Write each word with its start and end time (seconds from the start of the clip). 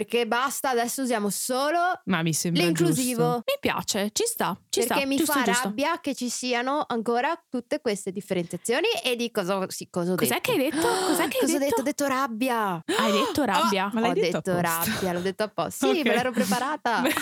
Perché 0.00 0.26
basta, 0.26 0.70
adesso 0.70 1.02
usiamo 1.02 1.28
solo 1.28 1.78
Ma 2.06 2.22
mi 2.22 2.32
sembra 2.32 2.62
l'inclusivo. 2.64 3.22
giusto. 3.22 3.42
Mi 3.44 3.54
piace, 3.60 4.08
ci 4.14 4.22
sta, 4.24 4.58
ci 4.70 4.80
perché 4.80 4.94
sta. 5.00 5.06
mi 5.06 5.16
giusto, 5.16 5.32
fa 5.32 5.42
giusto. 5.42 5.62
rabbia 5.68 6.00
che 6.00 6.14
ci 6.14 6.30
siano 6.30 6.84
ancora 6.88 7.38
tutte 7.50 7.82
queste 7.82 8.10
differenziazioni 8.10 8.86
e 9.04 9.14
di 9.14 9.30
cosa, 9.30 9.62
sì, 9.68 9.88
cosa 9.90 10.12
ho 10.12 10.14
Cos'è 10.14 10.40
detto. 10.40 10.40
che 10.40 10.50
hai 10.52 10.70
detto? 10.70 10.88
Cos'è 11.06 11.28
che 11.28 11.36
hai 11.36 11.40
Cosa 11.40 11.56
ho 11.56 11.58
detto? 11.58 11.58
detto? 11.58 11.80
Ho 11.80 11.84
detto 11.84 12.06
rabbia. 12.06 12.82
Hai 12.86 13.12
detto 13.12 13.44
rabbia. 13.44 13.84
Ah, 13.84 13.90
ma 13.92 14.00
l'hai 14.00 14.10
ho 14.10 14.14
detto 14.14 14.40
detto 14.40 14.58
rabbia, 14.58 15.12
l'ho 15.12 15.20
detto 15.20 15.42
apposta. 15.42 15.86
Sì, 15.92 15.98
Ok. 16.00 16.06
me 16.06 16.14
l'ero 16.14 16.30
preparata. 16.32 17.02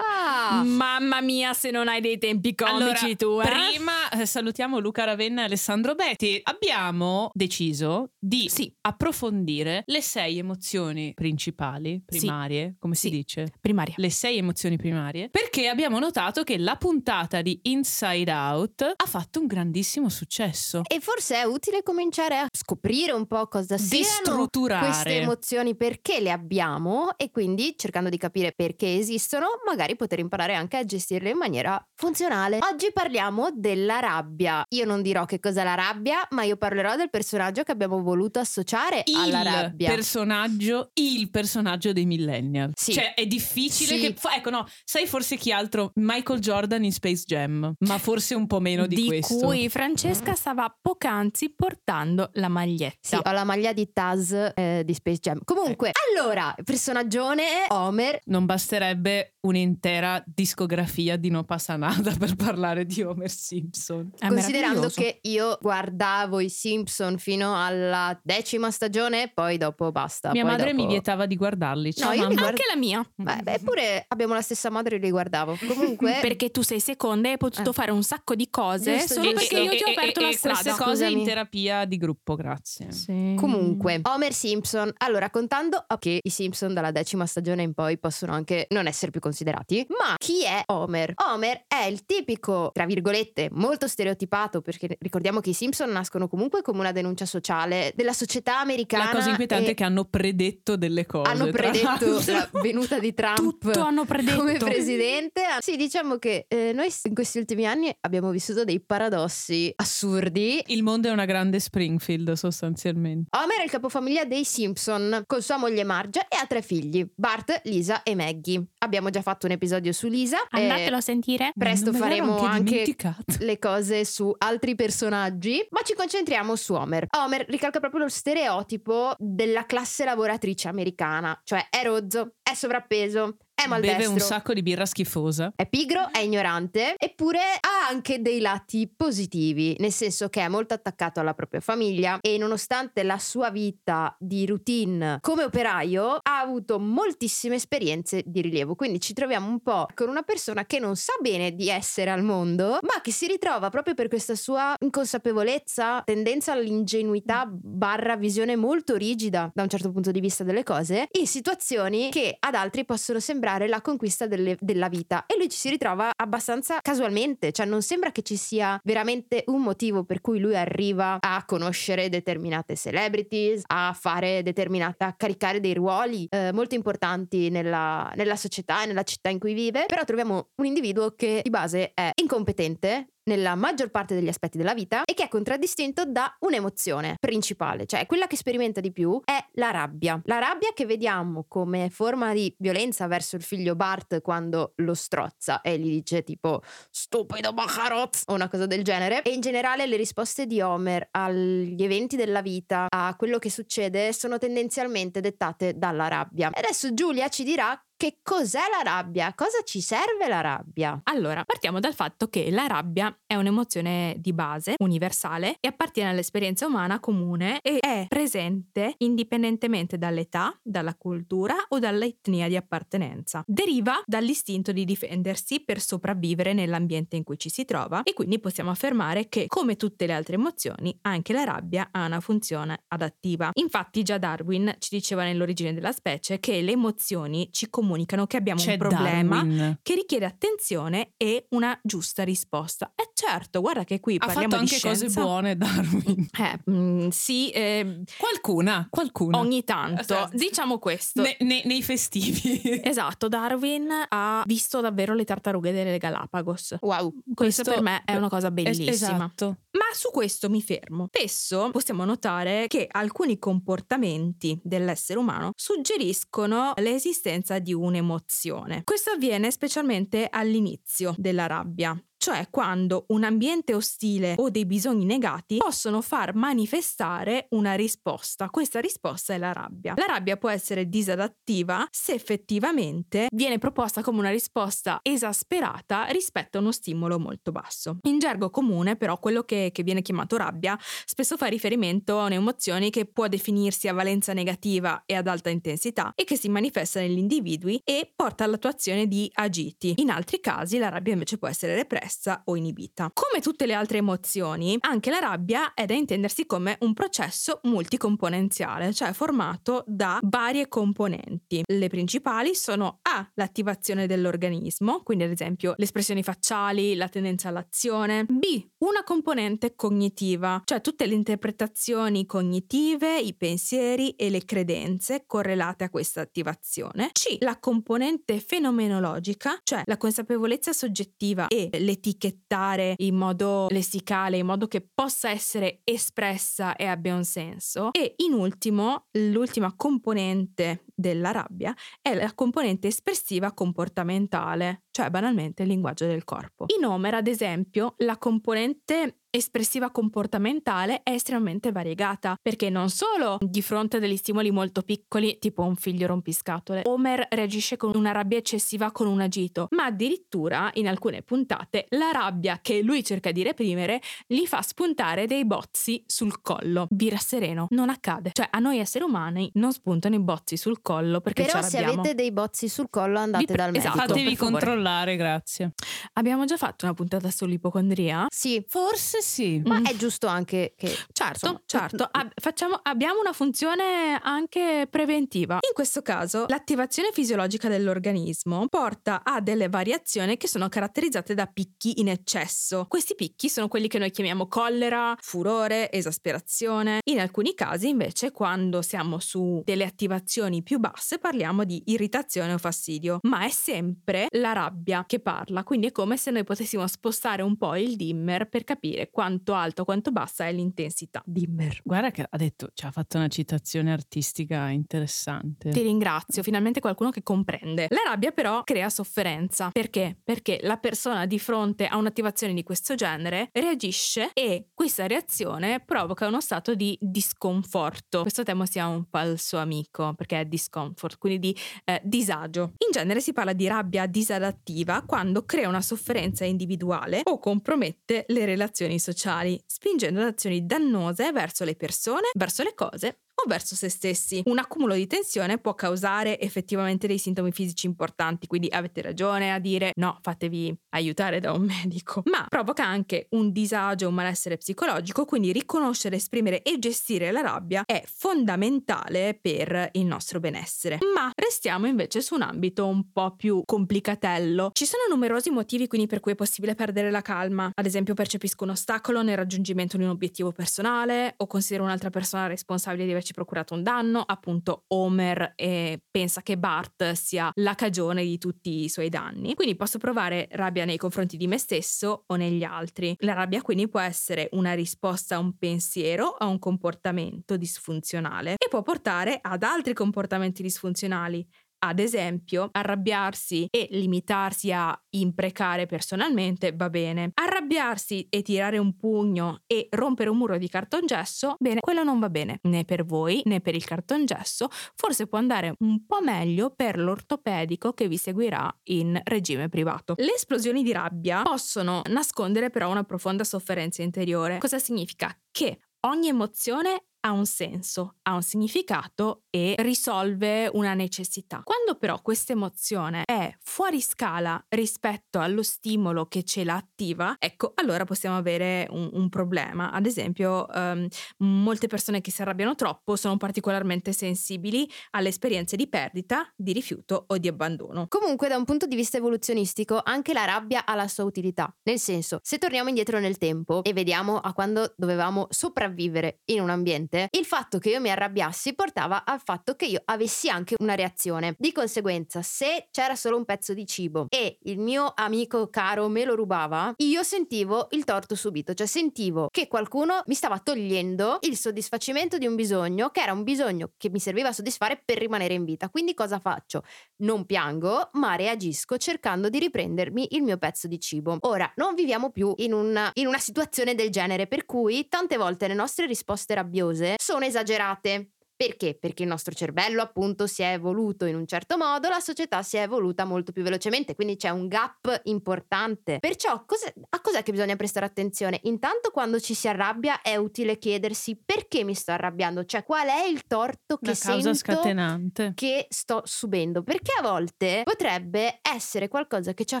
Mamma 0.64 1.20
mia, 1.20 1.52
se 1.52 1.70
non 1.70 1.88
hai 1.88 2.00
dei 2.00 2.18
tempi 2.18 2.54
comici 2.54 2.76
Allora, 2.84 3.16
tu, 3.16 3.40
eh? 3.40 3.44
prima 3.44 4.08
eh, 4.10 4.26
salutiamo 4.26 4.78
Luca 4.78 5.04
Ravenna 5.04 5.42
e 5.42 5.44
Alessandro 5.46 5.94
Betti. 5.94 6.40
Abbiamo 6.44 7.30
deciso 7.34 8.10
di 8.18 8.48
Sì. 8.48 8.72
approfondire 8.82 9.82
le 9.86 10.00
sei 10.00 10.38
emozioni 10.38 11.12
principali. 11.14 12.02
Primarie, 12.26 12.76
come 12.78 12.94
si 12.94 13.08
Sì. 13.08 13.14
dice? 13.14 13.52
Primaria. 13.60 13.94
Le 13.96 14.10
sei 14.10 14.38
emozioni 14.38 14.76
primarie, 14.76 15.28
perché 15.30 15.68
abbiamo 15.68 15.98
notato 15.98 16.42
che 16.42 16.58
la 16.58 16.76
puntata 16.76 17.42
di 17.42 17.58
Inside 17.64 18.30
Out 18.32 18.92
ha 18.96 19.06
fatto 19.06 19.40
un 19.40 19.46
grandissimo 19.46 20.08
successo. 20.08 20.82
E 20.88 21.00
forse 21.00 21.36
è 21.36 21.44
utile 21.44 21.82
cominciare 21.82 22.36
a 22.38 22.46
scoprire 22.54 23.12
un 23.12 23.26
po' 23.26 23.46
cosa 23.48 23.76
siano 23.78 24.46
queste 24.50 25.20
emozioni, 25.20 25.76
perché 25.76 26.20
le 26.20 26.30
abbiamo 26.30 27.16
e 27.16 27.30
quindi 27.30 27.74
cercando 27.76 28.08
di 28.08 28.16
capire 28.18 28.52
perché 28.54 28.96
esistono, 28.96 29.46
magari 29.66 29.96
poter 29.96 30.18
imparare 30.18 30.54
anche 30.54 30.76
a 30.76 30.84
gestirle 30.84 31.30
in 31.30 31.36
maniera 31.38 31.82
funzionale. 31.94 32.58
Oggi 32.70 32.90
parliamo 32.92 33.48
della 33.54 33.98
rabbia. 34.00 34.64
Io 34.70 34.84
non 34.84 35.02
dirò 35.02 35.24
che 35.24 35.38
cos'è 35.40 35.62
la 35.64 35.74
rabbia, 35.74 36.26
ma 36.30 36.42
io 36.42 36.56
parlerò 36.56 36.96
del 36.96 37.10
personaggio 37.10 37.62
che 37.62 37.72
abbiamo 37.72 38.00
voluto 38.02 38.38
associare 38.38 39.02
alla 39.14 39.38
il 39.40 39.44
rabbia. 39.46 39.90
personaggio, 39.90 40.90
il 40.94 41.30
personaggio 41.30 41.92
dei 41.92 42.06
millennial. 42.10 42.72
Sì. 42.74 42.92
Cioè, 42.92 43.14
è 43.14 43.26
difficile 43.26 43.96
Sì. 43.98 44.00
che. 44.00 44.16
Ecco, 44.36 44.50
no, 44.50 44.66
sai 44.84 45.06
forse 45.06 45.36
chi 45.36 45.52
altro? 45.52 45.92
Michael 45.94 46.40
Jordan 46.40 46.82
in 46.84 46.92
Space 46.92 47.22
Jam, 47.24 47.72
ma 47.78 47.98
forse 47.98 48.34
un 48.34 48.46
po' 48.46 48.58
meno 48.60 48.86
di, 48.86 49.06
questo. 49.06 49.36
cui 49.36 49.68
Francesca 49.68 50.34
stava 50.34 50.74
poc'anzi 50.80 51.54
portando 51.54 52.30
la 52.34 52.48
maglietta. 52.48 52.96
Sì, 53.00 53.14
ho 53.14 53.30
la 53.30 53.44
maglia 53.44 53.72
di 53.72 53.90
Taz 53.92 54.32
eh, 54.54 54.82
di 54.84 54.94
Space 54.94 55.18
Jam. 55.20 55.40
Comunque, 55.44 55.92
allora, 56.16 56.54
personaggione 56.64 57.44
Homer. 57.68 58.18
Non 58.24 58.46
basterebbe 58.46 59.36
un'intera 59.42 60.22
discografia 60.26 61.16
di 61.16 61.30
No 61.30 61.44
passa 61.44 61.76
nada 61.76 62.12
per 62.18 62.34
parlare 62.36 62.84
di 62.84 63.02
Homer 63.02 63.30
Simpson. 63.30 64.10
È 64.18 64.26
Considerando 64.26 64.88
che 64.88 65.18
io 65.22 65.58
guardavo 65.60 66.40
i 66.40 66.48
Simpson 66.48 67.18
fino 67.18 67.54
alla 67.62 68.18
decima 68.22 68.70
stagione, 68.70 69.30
poi 69.32 69.56
dopo 69.58 69.90
basta. 69.92 70.30
Mia 70.32 70.42
poi 70.42 70.50
madre 70.50 70.72
mi 70.72 70.78
dopo- 70.80 70.90
vietava 70.90 71.26
di 71.26 71.36
guardarli. 71.36 71.92
No, 72.06 72.12
io 72.12 72.26
guardo- 72.26 72.46
Anche 72.46 72.62
la 72.72 72.76
mia. 72.78 73.06
Beh, 73.14 73.52
eppure 73.54 74.04
abbiamo 74.08 74.34
la 74.34 74.40
stessa 74.42 74.70
madre 74.70 74.96
e 74.96 74.98
li 74.98 75.10
guardavo. 75.10 75.56
Comunque, 75.66 76.18
Perché 76.22 76.50
tu 76.50 76.62
sei 76.62 76.80
seconda 76.80 77.28
e 77.28 77.32
hai 77.32 77.36
potuto 77.38 77.70
Eh. 77.70 77.72
fare 77.72 77.90
un 77.90 78.02
sacco 78.02 78.34
di 78.34 78.48
cose 78.50 78.98
Giusto, 78.98 79.14
solo 79.14 79.30
giusto. 79.32 79.38
perché 79.54 79.60
io 79.60 79.70
ti 79.82 79.82
ho 79.90 79.92
aperto 79.92 80.20
e- 80.20 80.22
la 80.22 80.28
e 80.30 80.32
strada. 80.36 80.60
queste 80.62 80.82
cose 80.82 81.04
Scusami. 81.04 81.20
in 81.20 81.24
terapia 81.26 81.84
di 81.84 81.96
gruppo, 81.96 82.34
grazie. 82.34 82.92
Sì. 82.92 83.34
Comunque, 83.36 84.00
Homer 84.02 84.32
Simpson. 84.32 84.92
Allora, 84.98 85.30
contando 85.30 85.84
che 85.98 86.18
i 86.22 86.30
Simpson 86.30 86.72
dalla 86.74 86.90
decima 86.90 87.26
stagione 87.26 87.62
in 87.62 87.74
poi 87.74 87.98
possono 87.98 88.32
anche 88.32 88.66
non 88.70 88.86
essere 88.86 89.10
più 89.10 89.20
considerati, 89.20 89.86
ma 89.88 90.14
chi 90.16 90.44
è 90.44 90.62
Homer? 90.66 91.12
Homer 91.30 91.64
è 91.66 91.84
il 91.84 92.04
tipico, 92.06 92.70
tra 92.72 92.86
virgolette, 92.86 93.48
molto 93.52 93.86
stereotipato, 93.88 94.60
perché 94.60 94.96
ricordiamo 95.00 95.40
che 95.40 95.50
i 95.50 95.54
Simpson 95.54 95.90
nascono 95.90 96.28
comunque 96.28 96.62
come 96.62 96.80
una 96.80 96.92
denuncia 96.92 97.26
sociale 97.26 97.92
della 97.94 98.12
società 98.12 98.60
americana. 98.60 99.04
La 99.04 99.10
cosa 99.10 99.28
inquietante 99.30 99.70
è 99.70 99.74
che 99.74 99.84
hanno 99.84 100.04
predetto 100.04 100.76
delle 100.76 101.06
cose. 101.06 101.30
hanno 101.30 101.50
tra 101.50 101.70
predetto 101.80 102.22
la 102.32 102.48
venuta 102.60 102.98
di 102.98 103.14
Trump. 103.14 103.36
Tutto 103.36 103.80
hanno 103.80 104.04
predetto. 104.04 104.38
Come 104.38 104.56
presidente, 104.56 105.42
sì, 105.60 105.76
diciamo 105.76 106.16
che 106.16 106.46
eh, 106.48 106.72
noi 106.72 106.92
in 107.04 107.14
questi 107.14 107.38
ultimi 107.38 107.66
anni 107.66 107.94
abbiamo 108.00 108.30
vissuto 108.30 108.64
dei 108.64 108.80
paradossi 108.80 109.72
assurdi 109.76 110.62
Il 110.66 110.82
mondo 110.82 111.08
è 111.08 111.12
una 111.12 111.24
grande 111.24 111.60
Springfield, 111.60 112.32
sostanzialmente. 112.32 113.28
Homer 113.36 113.60
è 113.60 113.64
il 113.64 113.70
capofamiglia 113.70 114.24
dei 114.24 114.44
Simpson, 114.44 115.24
con 115.26 115.42
sua 115.42 115.56
moglie 115.56 115.84
Marge 115.84 116.26
e 116.28 116.36
ha 116.36 116.46
tre 116.46 116.62
figli, 116.62 117.06
Bart, 117.14 117.62
Lisa 117.64 118.02
e 118.02 118.14
Maggie. 118.14 118.62
Abbiamo 118.78 119.10
già 119.10 119.22
fatto 119.22 119.46
un 119.46 119.52
episodio 119.52 119.92
su 119.92 120.08
Lisa. 120.08 120.38
Andatelo 120.50 120.96
a 120.96 121.00
sentire. 121.00 121.52
presto 121.56 121.92
faremo 121.92 122.38
anche 122.38 122.70
dimenticato. 122.70 123.24
le 123.40 123.58
cose 123.58 124.04
su 124.04 124.34
altri 124.38 124.74
personaggi, 124.74 125.66
ma 125.70 125.80
ci 125.82 125.94
concentriamo 125.94 126.56
su 126.56 126.74
Homer. 126.74 127.06
Homer 127.16 127.44
ricalca 127.48 127.80
proprio 127.80 128.02
lo 128.02 128.08
stereotipo 128.08 129.14
della 129.18 129.66
classe 129.66 130.04
lavoratrice 130.04 130.68
americana, 130.68 131.38
cioè 131.44 131.66
è 131.70 131.82
rozzo, 131.84 132.34
è 132.42 132.54
sovrappeso, 132.54 133.38
è 133.64 133.68
maldestro. 133.68 133.98
Beve 133.98 134.12
un 134.12 134.18
sacco 134.18 134.52
di 134.52 134.62
birra 134.62 134.86
schifosa. 134.86 135.52
È 135.54 135.68
pigro, 135.68 136.10
è 136.12 136.20
ignorante, 136.20 136.94
eppure 136.96 137.38
ha 137.38 137.88
anche 137.88 138.22
dei 138.22 138.40
lati 138.40 138.90
positivi, 138.94 139.76
nel 139.78 139.92
senso 139.92 140.28
che 140.28 140.40
è 140.40 140.48
molto 140.48 140.74
attaccato 140.74 141.20
alla 141.20 141.34
propria 141.34 141.60
famiglia 141.60 142.18
e 142.20 142.38
nonostante 142.38 143.02
la 143.02 143.18
sua 143.18 143.50
vita 143.50 144.14
di 144.18 144.46
routine 144.46 145.18
come 145.20 145.44
operaio 145.44 146.18
ha 146.22 146.40
avuto 146.40 146.78
moltissime 146.78 147.56
esperienze 147.56 148.22
di 148.24 148.40
rilievo. 148.40 148.74
Quindi 148.74 149.00
ci 149.00 149.12
troviamo 149.12 149.48
un 149.48 149.60
po' 149.60 149.86
con 149.94 150.08
una 150.08 150.22
persona 150.22 150.64
che 150.64 150.78
non 150.78 150.96
sa 150.96 151.12
bene 151.20 151.54
di 151.54 151.68
essere 151.68 152.10
al 152.10 152.22
mondo, 152.22 152.78
ma 152.82 153.00
che 153.02 153.12
si 153.12 153.26
ritrova 153.26 153.68
proprio 153.70 153.94
per 153.94 154.08
questa 154.08 154.34
sua 154.34 154.74
inconsapevolezza, 154.78 156.02
tendenza 156.04 156.52
all'ingenuità 156.52 157.46
barra 157.46 158.16
visione 158.16 158.56
molto 158.56 158.96
rigida 158.96 159.50
da 159.52 159.62
un 159.62 159.68
certo 159.68 159.90
punto 159.90 160.10
di 160.10 160.20
vista 160.20 160.44
delle 160.44 160.62
cose, 160.62 161.08
in 161.12 161.26
situazioni 161.26 162.10
che 162.10 162.36
ad 162.38 162.54
altri 162.54 162.84
possono 162.84 163.20
sembrare 163.20 163.49
la 163.58 163.80
conquista 163.80 164.26
delle- 164.26 164.56
della 164.60 164.88
vita. 164.88 165.24
E 165.26 165.36
lui 165.36 165.48
ci 165.48 165.56
si 165.56 165.70
ritrova 165.70 166.10
abbastanza 166.14 166.78
casualmente, 166.80 167.52
cioè 167.52 167.66
non 167.66 167.82
sembra 167.82 168.12
che 168.12 168.22
ci 168.22 168.36
sia 168.36 168.80
veramente 168.84 169.44
un 169.46 169.62
motivo 169.62 170.04
per 170.04 170.20
cui 170.20 170.38
lui 170.38 170.56
arriva 170.56 171.18
a 171.20 171.44
conoscere 171.44 172.08
determinate 172.08 172.76
celebrities, 172.76 173.62
a 173.66 173.96
fare 173.98 174.42
determinate, 174.42 175.04
a 175.04 175.14
caricare 175.14 175.60
dei 175.60 175.74
ruoli 175.74 176.26
eh, 176.28 176.52
molto 176.52 176.74
importanti 176.74 177.50
nella, 177.50 178.10
nella 178.14 178.36
società 178.36 178.82
e 178.82 178.86
nella 178.86 179.02
città 179.02 179.28
in 179.28 179.38
cui 179.38 179.54
vive. 179.54 179.84
Però 179.86 180.04
troviamo 180.04 180.50
un 180.56 180.66
individuo 180.66 181.14
che 181.16 181.40
di 181.42 181.50
base 181.50 181.92
è 181.94 182.10
incompetente, 182.14 183.08
nella 183.24 183.54
maggior 183.54 183.90
parte 183.90 184.14
degli 184.14 184.28
aspetti 184.28 184.58
della 184.58 184.74
vita 184.74 185.04
e 185.04 185.14
che 185.14 185.24
è 185.24 185.28
contraddistinto 185.28 186.04
da 186.06 186.34
un'emozione 186.40 187.16
principale, 187.20 187.86
cioè 187.86 188.06
quella 188.06 188.26
che 188.26 188.36
sperimenta 188.36 188.80
di 188.80 188.92
più 188.92 189.20
è 189.24 189.38
la 189.54 189.70
rabbia. 189.70 190.20
La 190.24 190.38
rabbia 190.38 190.72
che 190.74 190.86
vediamo 190.86 191.44
come 191.48 191.90
forma 191.90 192.32
di 192.32 192.54
violenza 192.58 193.06
verso 193.06 193.36
il 193.36 193.42
figlio 193.42 193.76
Bart 193.76 194.20
quando 194.20 194.72
lo 194.76 194.94
strozza 194.94 195.60
e 195.60 195.78
gli 195.78 195.90
dice 195.90 196.22
tipo 196.22 196.62
stupido 196.90 197.52
Bacharot 197.52 198.22
o 198.26 198.34
una 198.34 198.48
cosa 198.48 198.66
del 198.66 198.82
genere 198.82 199.22
e 199.22 199.32
in 199.32 199.40
generale 199.40 199.86
le 199.86 199.96
risposte 199.96 200.46
di 200.46 200.60
Homer 200.60 201.08
agli 201.10 201.82
eventi 201.82 202.16
della 202.16 202.42
vita, 202.42 202.86
a 202.88 203.14
quello 203.16 203.38
che 203.38 203.50
succede 203.50 204.12
sono 204.12 204.38
tendenzialmente 204.38 205.20
dettate 205.20 205.76
dalla 205.76 206.08
rabbia. 206.08 206.50
E 206.50 206.60
adesso 206.60 206.92
Giulia 206.94 207.28
ci 207.28 207.44
dirà 207.44 207.80
che 208.00 208.20
cos'è 208.22 208.60
la 208.70 208.82
rabbia, 208.82 209.34
cosa 209.34 209.58
ci 209.62 209.82
serve 209.82 210.26
la 210.26 210.40
rabbia. 210.40 210.98
Allora, 211.02 211.44
partiamo 211.44 211.80
dal 211.80 211.92
fatto 211.92 212.28
che 212.28 212.50
la 212.50 212.66
rabbia 212.66 213.14
è 213.26 213.34
un'emozione 213.34 214.16
di 214.20 214.32
base, 214.32 214.76
universale, 214.78 215.58
e 215.60 215.68
appartiene 215.68 216.08
all'esperienza 216.08 216.64
umana 216.64 216.98
comune 216.98 217.60
e 217.60 217.78
è 217.78 218.06
presente 218.08 218.94
indipendentemente 218.98 219.98
dall'età, 219.98 220.58
dalla 220.62 220.94
cultura 220.94 221.54
o 221.68 221.78
dall'etnia 221.78 222.48
di 222.48 222.56
appartenenza. 222.56 223.44
Deriva 223.46 224.02
dall'istinto 224.06 224.72
di 224.72 224.86
difendersi 224.86 225.60
per 225.60 225.78
sopravvivere 225.78 226.54
nell'ambiente 226.54 227.16
in 227.16 227.22
cui 227.22 227.38
ci 227.38 227.50
si 227.50 227.66
trova 227.66 228.02
e 228.04 228.14
quindi 228.14 228.38
possiamo 228.38 228.70
affermare 228.70 229.28
che, 229.28 229.44
come 229.46 229.76
tutte 229.76 230.06
le 230.06 230.14
altre 230.14 230.36
emozioni, 230.36 230.98
anche 231.02 231.34
la 231.34 231.44
rabbia 231.44 231.88
ha 231.90 232.06
una 232.06 232.20
funzione 232.20 232.82
adattiva. 232.88 233.50
Infatti 233.52 234.02
già 234.02 234.16
Darwin 234.16 234.74
ci 234.78 234.88
diceva 234.90 235.24
nell'origine 235.24 235.74
della 235.74 235.92
specie 235.92 236.40
che 236.40 236.62
le 236.62 236.72
emozioni 236.72 237.50
ci 237.52 237.68
comunicano 237.68 237.88
che 238.26 238.36
abbiamo 238.36 238.60
C'è 238.60 238.72
un 238.72 238.78
problema 238.78 239.36
Darwin. 239.36 239.78
che 239.82 239.94
richiede 239.94 240.24
attenzione 240.24 241.12
e 241.16 241.46
una 241.50 241.78
giusta 241.82 242.22
risposta. 242.24 242.92
E 242.94 243.10
certo, 243.14 243.60
guarda 243.60 243.84
che 243.84 244.00
qui 244.00 244.16
Ha 244.18 244.26
parliamo 244.26 244.50
fatto 244.56 244.64
di 244.64 244.70
anche 244.74 244.80
cose 244.88 244.96
scienza. 244.96 245.20
buone, 245.22 245.56
Darwin. 245.56 246.28
Eh, 246.40 246.70
mm, 246.70 247.08
sì, 247.08 247.50
eh, 247.50 248.02
Qualcuna, 248.18 248.86
qualcuna. 248.90 249.38
ogni 249.38 249.62
tanto, 249.64 250.00
Esatto. 250.00 250.36
diciamo 250.36 250.78
questo. 250.78 251.22
Ne- 251.22 251.36
ne- 251.40 251.62
nei 251.64 251.82
festivi. 251.82 252.80
Esatto, 252.82 253.28
Darwin 253.28 253.88
ha 254.08 254.42
visto 254.46 254.80
davvero 254.80 255.14
le 255.14 255.24
tartarughe 255.24 255.72
delle 255.72 255.98
Galapagos. 255.98 256.76
Wow. 256.80 257.12
Questo, 257.34 257.34
Questo- 257.34 257.62
per 257.72 257.82
me 257.82 258.02
è 258.04 258.16
una 258.16 258.28
cosa 258.28 258.50
bellissima. 258.50 258.90
Esatto. 258.90 259.56
Ma 259.72 259.84
su 259.94 260.10
questo 260.10 260.48
mi 260.48 260.62
fermo. 260.62 261.08
Spesso 261.12 261.68
possiamo 261.72 262.04
notare 262.04 262.66
che 262.68 262.86
alcuni 262.90 263.38
comportamenti 263.38 264.58
dell'essere 264.62 265.18
umano 265.18 265.52
suggeriscono 265.56 266.72
l'esistenza 266.76 267.58
di 267.58 267.72
un'emozione. 267.80 268.82
Questo 268.84 269.10
avviene 269.10 269.50
specialmente 269.50 270.28
all'inizio 270.30 271.14
della 271.16 271.46
rabbia. 271.46 272.00
Cioè 272.20 272.48
quando 272.50 273.06
un 273.08 273.24
ambiente 273.24 273.74
ostile 273.74 274.34
o 274.36 274.50
dei 274.50 274.66
bisogni 274.66 275.06
negati 275.06 275.56
possono 275.56 276.02
far 276.02 276.34
manifestare 276.34 277.46
una 277.50 277.74
risposta. 277.74 278.50
Questa 278.50 278.78
risposta 278.78 279.32
è 279.32 279.38
la 279.38 279.52
rabbia. 279.52 279.94
La 279.96 280.04
rabbia 280.04 280.36
può 280.36 280.50
essere 280.50 280.86
disadattiva 280.86 281.88
se 281.90 282.12
effettivamente 282.12 283.28
viene 283.32 283.56
proposta 283.56 284.02
come 284.02 284.18
una 284.18 284.28
risposta 284.28 284.98
esasperata 285.02 286.04
rispetto 286.10 286.58
a 286.58 286.60
uno 286.60 286.72
stimolo 286.72 287.18
molto 287.18 287.52
basso. 287.52 287.96
In 288.02 288.18
gergo 288.18 288.50
comune, 288.50 288.96
però, 288.96 289.18
quello 289.18 289.42
che, 289.44 289.70
che 289.72 289.82
viene 289.82 290.02
chiamato 290.02 290.36
rabbia 290.36 290.78
spesso 291.06 291.38
fa 291.38 291.46
riferimento 291.46 292.18
a 292.18 292.26
un'emozione 292.26 292.90
che 292.90 293.06
può 293.06 293.28
definirsi 293.28 293.88
a 293.88 293.94
valenza 293.94 294.34
negativa 294.34 295.04
e 295.06 295.14
ad 295.14 295.26
alta 295.26 295.48
intensità 295.48 296.12
e 296.14 296.24
che 296.24 296.36
si 296.36 296.50
manifesta 296.50 297.00
negli 297.00 297.16
individui 297.16 297.80
e 297.82 298.12
porta 298.14 298.44
all'attuazione 298.44 299.06
di 299.06 299.30
agiti. 299.32 299.94
In 299.96 300.10
altri 300.10 300.38
casi 300.38 300.76
la 300.76 300.90
rabbia 300.90 301.14
invece 301.14 301.38
può 301.38 301.48
essere 301.48 301.74
repressa 301.74 302.08
o 302.44 302.56
inibita. 302.56 303.10
Come 303.12 303.40
tutte 303.40 303.66
le 303.66 303.74
altre 303.74 303.98
emozioni, 303.98 304.76
anche 304.80 305.10
la 305.10 305.18
rabbia 305.18 305.74
è 305.74 305.86
da 305.86 305.94
intendersi 305.94 306.46
come 306.46 306.76
un 306.80 306.92
processo 306.94 307.60
multicomponenziale, 307.64 308.92
cioè 308.92 309.12
formato 309.12 309.84
da 309.86 310.18
varie 310.22 310.68
componenti. 310.68 311.62
Le 311.64 311.88
principali 311.88 312.54
sono 312.54 312.98
A, 313.02 313.30
l'attivazione 313.34 314.06
dell'organismo, 314.06 315.02
quindi 315.02 315.24
ad 315.24 315.30
esempio 315.30 315.74
le 315.76 315.84
espressioni 315.84 316.22
facciali, 316.22 316.94
la 316.94 317.08
tendenza 317.08 317.48
all'azione, 317.48 318.24
B, 318.24 318.68
una 318.78 319.04
componente 319.04 319.74
cognitiva, 319.74 320.62
cioè 320.64 320.80
tutte 320.80 321.06
le 321.06 321.14
interpretazioni 321.14 322.26
cognitive, 322.26 323.18
i 323.18 323.34
pensieri 323.34 324.10
e 324.10 324.30
le 324.30 324.44
credenze 324.44 325.24
correlate 325.26 325.84
a 325.84 325.90
questa 325.90 326.20
attivazione, 326.20 327.10
C, 327.12 327.36
la 327.40 327.58
componente 327.58 328.40
fenomenologica, 328.40 329.60
cioè 329.62 329.82
la 329.84 329.96
consapevolezza 329.96 330.72
soggettiva 330.72 331.48
e 331.48 331.68
l'etichettare 332.00 332.94
in 332.96 333.14
modo 333.14 333.66
lessicale, 333.68 334.38
in 334.38 334.46
modo 334.46 334.66
che 334.66 334.80
possa 334.80 335.30
essere 335.30 335.82
espressa 335.84 336.74
e 336.74 336.86
abbia 336.86 337.14
un 337.14 337.24
senso, 337.24 337.92
e 337.92 338.14
in 338.16 338.32
ultimo, 338.32 339.06
l'ultima 339.12 339.74
componente 339.76 340.84
della 340.94 341.30
rabbia 341.30 341.74
è 342.00 342.14
la 342.14 342.32
componente 342.34 342.88
espressiva 342.88 343.52
comportamentale, 343.52 344.84
cioè 344.90 345.10
banalmente 345.10 345.62
il 345.62 345.68
linguaggio 345.68 346.06
del 346.06 346.24
corpo. 346.24 346.66
In 346.78 346.84
Homer, 346.84 347.14
ad 347.14 347.26
esempio, 347.26 347.94
la 347.98 348.16
componente 348.16 349.19
espressiva 349.30 349.90
comportamentale 349.90 351.02
è 351.02 351.10
estremamente 351.10 351.72
variegata, 351.72 352.36
perché 352.40 352.68
non 352.68 352.90
solo 352.90 353.38
di 353.40 353.62
fronte 353.62 353.96
a 353.96 354.00
degli 354.00 354.16
stimoli 354.16 354.50
molto 354.50 354.82
piccoli, 354.82 355.38
tipo 355.38 355.62
un 355.62 355.76
figlio 355.76 356.06
rompiscatole, 356.08 356.82
Homer 356.86 357.26
reagisce 357.30 357.76
con 357.76 357.92
una 357.94 358.10
rabbia 358.10 358.38
eccessiva 358.38 358.90
con 358.90 359.06
un 359.06 359.20
agito, 359.20 359.68
ma 359.70 359.84
addirittura 359.84 360.70
in 360.74 360.88
alcune 360.88 361.22
puntate 361.22 361.86
la 361.90 362.10
rabbia 362.12 362.58
che 362.60 362.82
lui 362.82 363.04
cerca 363.04 363.30
di 363.30 363.42
reprimere 363.42 364.00
gli 364.26 364.44
fa 364.46 364.62
spuntare 364.62 365.26
dei 365.26 365.44
bozzi 365.44 366.02
sul 366.06 366.40
collo. 366.42 366.86
Vira 366.90 367.18
sereno, 367.18 367.66
non 367.70 367.88
accade. 367.88 368.30
Cioè 368.32 368.48
a 368.50 368.58
noi 368.58 368.78
esseri 368.78 369.04
umani 369.04 369.50
non 369.54 369.72
spuntano 369.72 370.16
i 370.16 370.20
bozzi 370.20 370.56
sul 370.56 370.82
collo 370.82 371.20
perché 371.20 371.44
Però 371.44 371.62
se 371.62 371.78
avete 371.84 372.14
dei 372.14 372.32
bozzi 372.32 372.68
sul 372.68 372.88
collo 372.90 373.18
andate 373.18 373.44
pre- 373.44 373.56
dal 373.56 373.70
medico. 373.70 373.92
esatto, 373.92 374.08
Fatevi 374.08 374.36
controllare, 374.36 375.16
grazie. 375.16 375.72
Abbiamo 376.14 376.44
già 376.44 376.56
fatto 376.56 376.84
una 376.84 376.94
puntata 376.94 377.30
sull'ipocondria? 377.30 378.26
Sì, 378.28 378.64
Forse 378.66 379.19
sì. 379.20 379.60
ma 379.64 379.78
Mm. 379.80 379.84
è 379.84 379.94
giusto 379.96 380.26
anche 380.26 380.74
che... 380.76 380.88
Certo, 381.12 381.46
insomma, 381.46 381.62
certo. 381.66 382.08
Ab- 382.10 382.32
facciamo- 382.40 382.78
abbiamo 382.82 383.20
una 383.20 383.32
funzione 383.32 384.18
anche 384.22 384.86
preventiva. 384.90 385.54
In 385.54 385.74
questo 385.74 386.02
caso, 386.02 386.44
l'attivazione 386.48 387.10
fisiologica 387.12 387.68
dell'organismo 387.68 388.66
porta 388.68 389.22
a 389.24 389.40
delle 389.40 389.68
variazioni 389.68 390.36
che 390.36 390.48
sono 390.48 390.68
caratterizzate 390.68 391.34
da 391.34 391.46
picchi 391.46 392.00
in 392.00 392.08
eccesso. 392.08 392.86
Questi 392.88 393.14
picchi 393.14 393.48
sono 393.48 393.68
quelli 393.68 393.88
che 393.88 393.98
noi 393.98 394.10
chiamiamo 394.10 394.46
collera, 394.48 395.14
furore, 395.20 395.90
esasperazione. 395.92 397.00
In 397.04 397.20
alcuni 397.20 397.54
casi, 397.54 397.88
invece, 397.88 398.30
quando 398.30 398.82
siamo 398.82 399.18
su 399.18 399.62
delle 399.64 399.84
attivazioni 399.84 400.62
più 400.62 400.78
basse, 400.78 401.18
parliamo 401.18 401.64
di 401.64 401.82
irritazione 401.86 402.52
o 402.52 402.58
fastidio. 402.58 403.18
Ma 403.22 403.44
è 403.44 403.50
sempre 403.50 404.26
la 404.30 404.52
rabbia 404.52 405.04
che 405.06 405.20
parla, 405.20 405.64
quindi 405.64 405.88
è 405.88 405.92
come 405.92 406.16
se 406.16 406.30
noi 406.30 406.44
potessimo 406.44 406.86
spostare 406.86 407.42
un 407.42 407.56
po' 407.56 407.76
il 407.76 407.96
dimmer 407.96 408.48
per 408.48 408.64
capire 408.64 409.09
quanto 409.10 409.54
alto, 409.54 409.84
quanto 409.84 410.12
bassa 410.12 410.46
è 410.46 410.52
l'intensità. 410.52 411.22
Dimmer. 411.24 411.80
Guarda 411.82 412.10
che 412.10 412.24
ha 412.28 412.36
detto, 412.36 412.70
ci 412.74 412.86
ha 412.86 412.90
fatto 412.90 413.16
una 413.16 413.28
citazione 413.28 413.92
artistica 413.92 414.68
interessante. 414.68 415.70
Ti 415.70 415.82
ringrazio, 415.82 416.42
finalmente 416.42 416.80
qualcuno 416.80 417.10
che 417.10 417.22
comprende. 417.22 417.88
La 417.90 418.02
rabbia 418.06 418.30
però 418.30 418.62
crea 418.64 418.88
sofferenza. 418.88 419.70
Perché? 419.70 420.16
Perché 420.22 420.60
la 420.62 420.76
persona 420.76 421.26
di 421.26 421.38
fronte 421.38 421.86
a 421.86 421.96
un'attivazione 421.96 422.54
di 422.54 422.62
questo 422.62 422.94
genere 422.94 423.48
reagisce 423.52 424.30
e 424.34 424.68
questa 424.72 425.06
reazione 425.06 425.80
provoca 425.80 426.26
uno 426.26 426.40
stato 426.40 426.74
di 426.74 426.96
disconforto. 427.00 428.22
Questo 428.22 428.44
tema 428.44 428.66
sia 428.66 428.86
un 428.86 429.04
po' 429.08 429.18
suo 429.36 429.58
amico 429.58 430.14
perché 430.14 430.40
è 430.40 430.44
discomfort, 430.44 431.18
quindi 431.18 431.38
di 431.40 431.56
eh, 431.84 432.00
disagio. 432.04 432.74
In 432.78 432.92
genere 432.92 433.20
si 433.20 433.32
parla 433.32 433.52
di 433.52 433.66
rabbia 433.66 434.06
disadattiva 434.06 435.02
quando 435.02 435.44
crea 435.44 435.68
una 435.68 435.80
sofferenza 435.80 436.44
individuale 436.44 437.22
o 437.24 437.38
compromette 437.38 438.26
le 438.28 438.44
relazioni 438.44 438.98
sociali, 439.00 439.60
spingendo 439.66 440.20
ad 440.20 440.28
azioni 440.28 440.64
dannose 440.64 441.32
verso 441.32 441.64
le 441.64 441.74
persone, 441.74 442.30
verso 442.34 442.62
le 442.62 442.74
cose 442.74 443.18
o 443.44 443.48
verso 443.48 443.74
se 443.74 443.88
stessi. 443.88 444.42
Un 444.46 444.58
accumulo 444.58 444.94
di 444.94 445.06
tensione 445.06 445.58
può 445.58 445.74
causare 445.74 446.40
effettivamente 446.40 447.06
dei 447.06 447.18
sintomi 447.18 447.52
fisici 447.52 447.86
importanti, 447.86 448.46
quindi 448.46 448.68
avete 448.70 449.02
ragione 449.02 449.52
a 449.52 449.58
dire 449.58 449.92
no, 449.96 450.18
fatevi 450.22 450.74
aiutare 450.90 451.40
da 451.40 451.52
un 451.52 451.62
medico, 451.82 452.22
ma 452.26 452.46
provoca 452.48 452.84
anche 452.84 453.26
un 453.30 453.52
disagio, 453.52 454.08
un 454.08 454.14
malessere 454.14 454.56
psicologico, 454.56 455.24
quindi 455.24 455.52
riconoscere, 455.52 456.16
esprimere 456.16 456.62
e 456.62 456.78
gestire 456.78 457.30
la 457.30 457.40
rabbia 457.40 457.84
è 457.84 458.02
fondamentale 458.06 459.38
per 459.40 459.90
il 459.92 460.04
nostro 460.04 460.40
benessere. 460.40 460.98
Ma 461.14 461.30
restiamo 461.34 461.86
invece 461.86 462.20
su 462.20 462.34
un 462.34 462.42
ambito 462.42 462.86
un 462.86 463.12
po' 463.12 463.34
più 463.36 463.62
complicatello. 463.64 464.70
Ci 464.72 464.86
sono 464.86 465.02
numerosi 465.08 465.50
motivi 465.50 465.86
quindi 465.86 466.06
per 466.06 466.20
cui 466.20 466.32
è 466.32 466.34
possibile 466.34 466.74
perdere 466.74 467.10
la 467.10 467.22
calma, 467.22 467.70
ad 467.74 467.86
esempio 467.86 468.14
percepisco 468.14 468.64
un 468.64 468.70
ostacolo 468.70 469.22
nel 469.22 469.36
raggiungimento 469.36 469.96
di 469.96 470.04
un 470.04 470.10
obiettivo 470.10 470.52
personale 470.52 471.34
o 471.36 471.46
considero 471.46 471.84
un'altra 471.84 472.10
persona 472.10 472.46
responsabile 472.46 473.06
di 473.06 473.12
averci 473.30 473.32
procurato 473.32 473.74
un 473.74 473.82
danno, 473.82 474.20
appunto 474.20 474.84
Homer 474.88 475.52
eh, 475.56 476.02
pensa 476.10 476.42
che 476.42 476.58
Bart 476.58 477.12
sia 477.12 477.50
la 477.54 477.74
cagione 477.74 478.24
di 478.24 478.38
tutti 478.38 478.84
i 478.84 478.88
suoi 478.88 479.08
danni. 479.08 479.54
Quindi 479.54 479.76
posso 479.76 479.98
provare 479.98 480.48
rabbia 480.52 480.84
nei 480.84 480.96
confronti 480.96 481.36
di 481.36 481.46
me 481.46 481.58
stesso 481.58 482.24
o 482.26 482.36
negli 482.36 482.64
altri. 482.64 483.14
La 483.20 483.34
rabbia 483.34 483.62
quindi 483.62 483.88
può 483.88 484.00
essere 484.00 484.48
una 484.52 484.74
risposta 484.74 485.36
a 485.36 485.38
un 485.38 485.56
pensiero, 485.56 486.34
a 486.36 486.46
un 486.46 486.58
comportamento 486.58 487.56
disfunzionale 487.56 488.52
e 488.52 488.68
può 488.68 488.82
portare 488.82 489.38
ad 489.40 489.62
altri 489.62 489.94
comportamenti 489.94 490.62
disfunzionali. 490.62 491.46
Ad 491.82 491.98
esempio, 491.98 492.68
arrabbiarsi 492.72 493.66
e 493.70 493.88
limitarsi 493.92 494.70
a 494.70 494.94
imprecare 495.10 495.86
personalmente 495.86 496.72
va 496.72 496.90
bene. 496.90 497.30
Arrabbiarsi 497.60 498.26
e 498.30 498.40
tirare 498.40 498.78
un 498.78 498.96
pugno 498.96 499.64
e 499.66 499.86
rompere 499.90 500.30
un 500.30 500.38
muro 500.38 500.56
di 500.56 500.66
cartongesso, 500.66 501.56
bene, 501.58 501.80
quello 501.80 502.02
non 502.02 502.18
va 502.18 502.30
bene 502.30 502.58
né 502.62 502.86
per 502.86 503.04
voi 503.04 503.42
né 503.44 503.60
per 503.60 503.74
il 503.74 503.84
cartongesso. 503.84 504.68
Forse 504.94 505.26
può 505.26 505.36
andare 505.36 505.74
un 505.80 506.06
po' 506.06 506.22
meglio 506.22 506.70
per 506.70 506.98
l'ortopedico 506.98 507.92
che 507.92 508.08
vi 508.08 508.16
seguirà 508.16 508.74
in 508.84 509.20
regime 509.24 509.68
privato. 509.68 510.14
Le 510.16 510.32
esplosioni 510.32 510.82
di 510.82 510.92
rabbia 510.92 511.42
possono 511.42 512.00
nascondere 512.08 512.70
però 512.70 512.90
una 512.90 513.04
profonda 513.04 513.44
sofferenza 513.44 514.00
interiore. 514.00 514.56
Cosa 514.56 514.78
significa? 514.78 515.30
Che 515.50 515.80
ogni 516.06 516.28
emozione 516.28 517.09
ha 517.20 517.32
un 517.32 517.46
senso, 517.46 518.16
ha 518.22 518.34
un 518.34 518.42
significato 518.42 519.44
e 519.50 519.74
risolve 519.78 520.70
una 520.72 520.94
necessità. 520.94 521.60
Quando 521.64 521.96
però 521.96 522.20
questa 522.22 522.52
emozione 522.52 523.24
è 523.24 523.54
fuori 523.60 524.00
scala 524.00 524.62
rispetto 524.68 525.38
allo 525.38 525.62
stimolo 525.62 526.26
che 526.26 526.44
ce 526.44 526.64
la 526.64 526.76
attiva, 526.76 527.36
ecco, 527.38 527.72
allora 527.74 528.04
possiamo 528.04 528.36
avere 528.36 528.86
un, 528.90 529.10
un 529.12 529.28
problema. 529.28 529.90
Ad 529.90 530.06
esempio, 530.06 530.66
um, 530.72 531.06
molte 531.38 531.88
persone 531.88 532.20
che 532.20 532.30
si 532.30 532.42
arrabbiano 532.42 532.74
troppo 532.74 533.16
sono 533.16 533.36
particolarmente 533.36 534.12
sensibili 534.12 534.88
alle 535.10 535.28
esperienze 535.28 535.76
di 535.76 535.88
perdita, 535.88 536.50
di 536.56 536.72
rifiuto 536.72 537.24
o 537.26 537.38
di 537.38 537.48
abbandono. 537.48 538.06
Comunque, 538.08 538.48
da 538.48 538.56
un 538.56 538.64
punto 538.64 538.86
di 538.86 538.96
vista 538.96 539.18
evoluzionistico, 539.18 540.00
anche 540.02 540.32
la 540.32 540.44
rabbia 540.44 540.86
ha 540.86 540.94
la 540.94 541.08
sua 541.08 541.24
utilità. 541.24 541.74
Nel 541.82 541.98
senso, 541.98 542.38
se 542.42 542.58
torniamo 542.58 542.88
indietro 542.88 543.18
nel 543.18 543.36
tempo 543.36 543.82
e 543.82 543.92
vediamo 543.92 544.38
a 544.38 544.52
quando 544.52 544.94
dovevamo 544.96 545.46
sopravvivere 545.50 546.40
in 546.46 546.60
un 546.60 546.70
ambiente 546.70 547.09
semplicemente 547.10 547.28
il 547.32 547.44
fatto 547.44 547.78
che 547.78 547.90
io 547.90 548.00
mi 548.00 548.10
arrabbiassi 548.10 548.74
portava 548.74 549.24
al 549.24 549.40
fatto 549.42 549.74
che 549.74 549.86
io 549.86 550.02
avessi 550.04 550.48
anche 550.48 550.76
una 550.78 550.94
reazione. 550.94 551.54
Di 551.58 551.72
conseguenza, 551.72 552.42
se 552.42 552.88
c'era 552.90 553.16
solo 553.16 553.36
un 553.36 553.44
pezzo 553.44 553.74
di 553.74 553.86
cibo 553.86 554.26
e 554.28 554.58
il 554.62 554.78
mio 554.78 555.12
amico 555.14 555.68
caro 555.68 556.08
me 556.08 556.24
lo 556.24 556.34
rubava, 556.34 556.92
io 556.96 557.22
sentivo 557.22 557.88
il 557.90 558.04
torto 558.04 558.34
subito, 558.34 558.74
cioè 558.74 558.86
sentivo 558.86 559.48
che 559.50 559.66
qualcuno 559.66 560.22
mi 560.26 560.34
stava 560.34 560.58
togliendo 560.58 561.38
il 561.42 561.56
soddisfacimento 561.56 562.38
di 562.38 562.46
un 562.46 562.54
bisogno 562.54 563.10
che 563.10 563.20
era 563.20 563.32
un 563.32 563.42
bisogno 563.42 563.92
che 563.96 564.10
mi 564.10 564.20
serviva 564.20 564.48
a 564.48 564.52
soddisfare 564.52 565.00
per 565.04 565.18
rimanere 565.18 565.54
in 565.54 565.64
vita. 565.64 565.88
Quindi 565.88 566.14
cosa 566.14 566.38
faccio? 566.38 566.82
Non 567.16 567.44
piango, 567.44 568.10
ma 568.14 568.36
reagisco 568.36 568.96
cercando 568.96 569.48
di 569.48 569.58
riprendermi 569.58 570.28
il 570.30 570.42
mio 570.42 570.58
pezzo 570.58 570.86
di 570.86 571.00
cibo. 571.00 571.38
Ora, 571.40 571.70
non 571.76 571.94
viviamo 571.94 572.30
più 572.30 572.52
in 572.56 572.72
una, 572.72 573.10
in 573.14 573.26
una 573.26 573.38
situazione 573.38 573.94
del 573.94 574.10
genere, 574.10 574.46
per 574.46 574.66
cui 574.66 575.08
tante 575.08 575.36
volte 575.36 575.66
le 575.66 575.74
nostre 575.74 576.06
risposte 576.06 576.54
rabbiose 576.54 576.99
sono 577.16 577.44
esagerate. 577.44 578.30
Perché? 578.60 578.94
Perché 578.94 579.22
il 579.22 579.28
nostro 579.30 579.54
cervello 579.54 580.02
appunto 580.02 580.46
si 580.46 580.60
è 580.60 580.72
evoluto 580.74 581.24
in 581.24 581.34
un 581.34 581.46
certo 581.46 581.78
modo, 581.78 582.10
la 582.10 582.20
società 582.20 582.62
si 582.62 582.76
è 582.76 582.82
evoluta 582.82 583.24
molto 583.24 583.52
più 583.52 583.62
velocemente, 583.62 584.14
quindi 584.14 584.36
c'è 584.36 584.50
un 584.50 584.68
gap 584.68 585.22
importante. 585.22 586.18
Perciò 586.20 586.66
cos'è, 586.66 586.92
a 587.08 587.20
cos'è 587.22 587.42
che 587.42 587.52
bisogna 587.52 587.74
prestare 587.76 588.04
attenzione? 588.04 588.60
Intanto 588.64 589.12
quando 589.12 589.40
ci 589.40 589.54
si 589.54 589.66
arrabbia 589.66 590.20
è 590.20 590.36
utile 590.36 590.76
chiedersi 590.76 591.40
perché 591.42 591.84
mi 591.84 591.94
sto 591.94 592.10
arrabbiando, 592.12 592.66
cioè 592.66 592.84
qual 592.84 593.08
è 593.08 593.26
il 593.26 593.46
torto 593.46 593.96
che 593.96 594.10
La 594.10 594.16
causa 594.20 594.52
sento 594.52 594.54
scatenante. 594.54 595.52
che 595.54 595.86
sto 595.88 596.20
subendo, 596.26 596.82
perché 596.82 597.12
a 597.18 597.22
volte 597.22 597.80
potrebbe 597.84 598.58
essere 598.60 599.08
qualcosa 599.08 599.54
che 599.54 599.64
ci 599.64 599.74
ha 599.74 599.80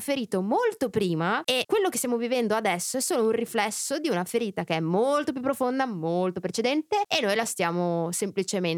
ferito 0.00 0.40
molto 0.40 0.88
prima 0.88 1.42
e 1.44 1.64
quello 1.66 1.90
che 1.90 1.98
stiamo 1.98 2.16
vivendo 2.16 2.54
adesso 2.54 2.96
è 2.96 3.00
solo 3.02 3.24
un 3.24 3.32
riflesso 3.32 3.98
di 3.98 4.08
una 4.08 4.24
ferita 4.24 4.64
che 4.64 4.76
è 4.76 4.80
molto 4.80 5.32
più 5.32 5.42
profonda, 5.42 5.84
molto 5.84 6.40
precedente 6.40 7.02
e 7.06 7.20
noi 7.20 7.34
la 7.36 7.44
stiamo 7.44 8.10
semplicemente 8.12 8.68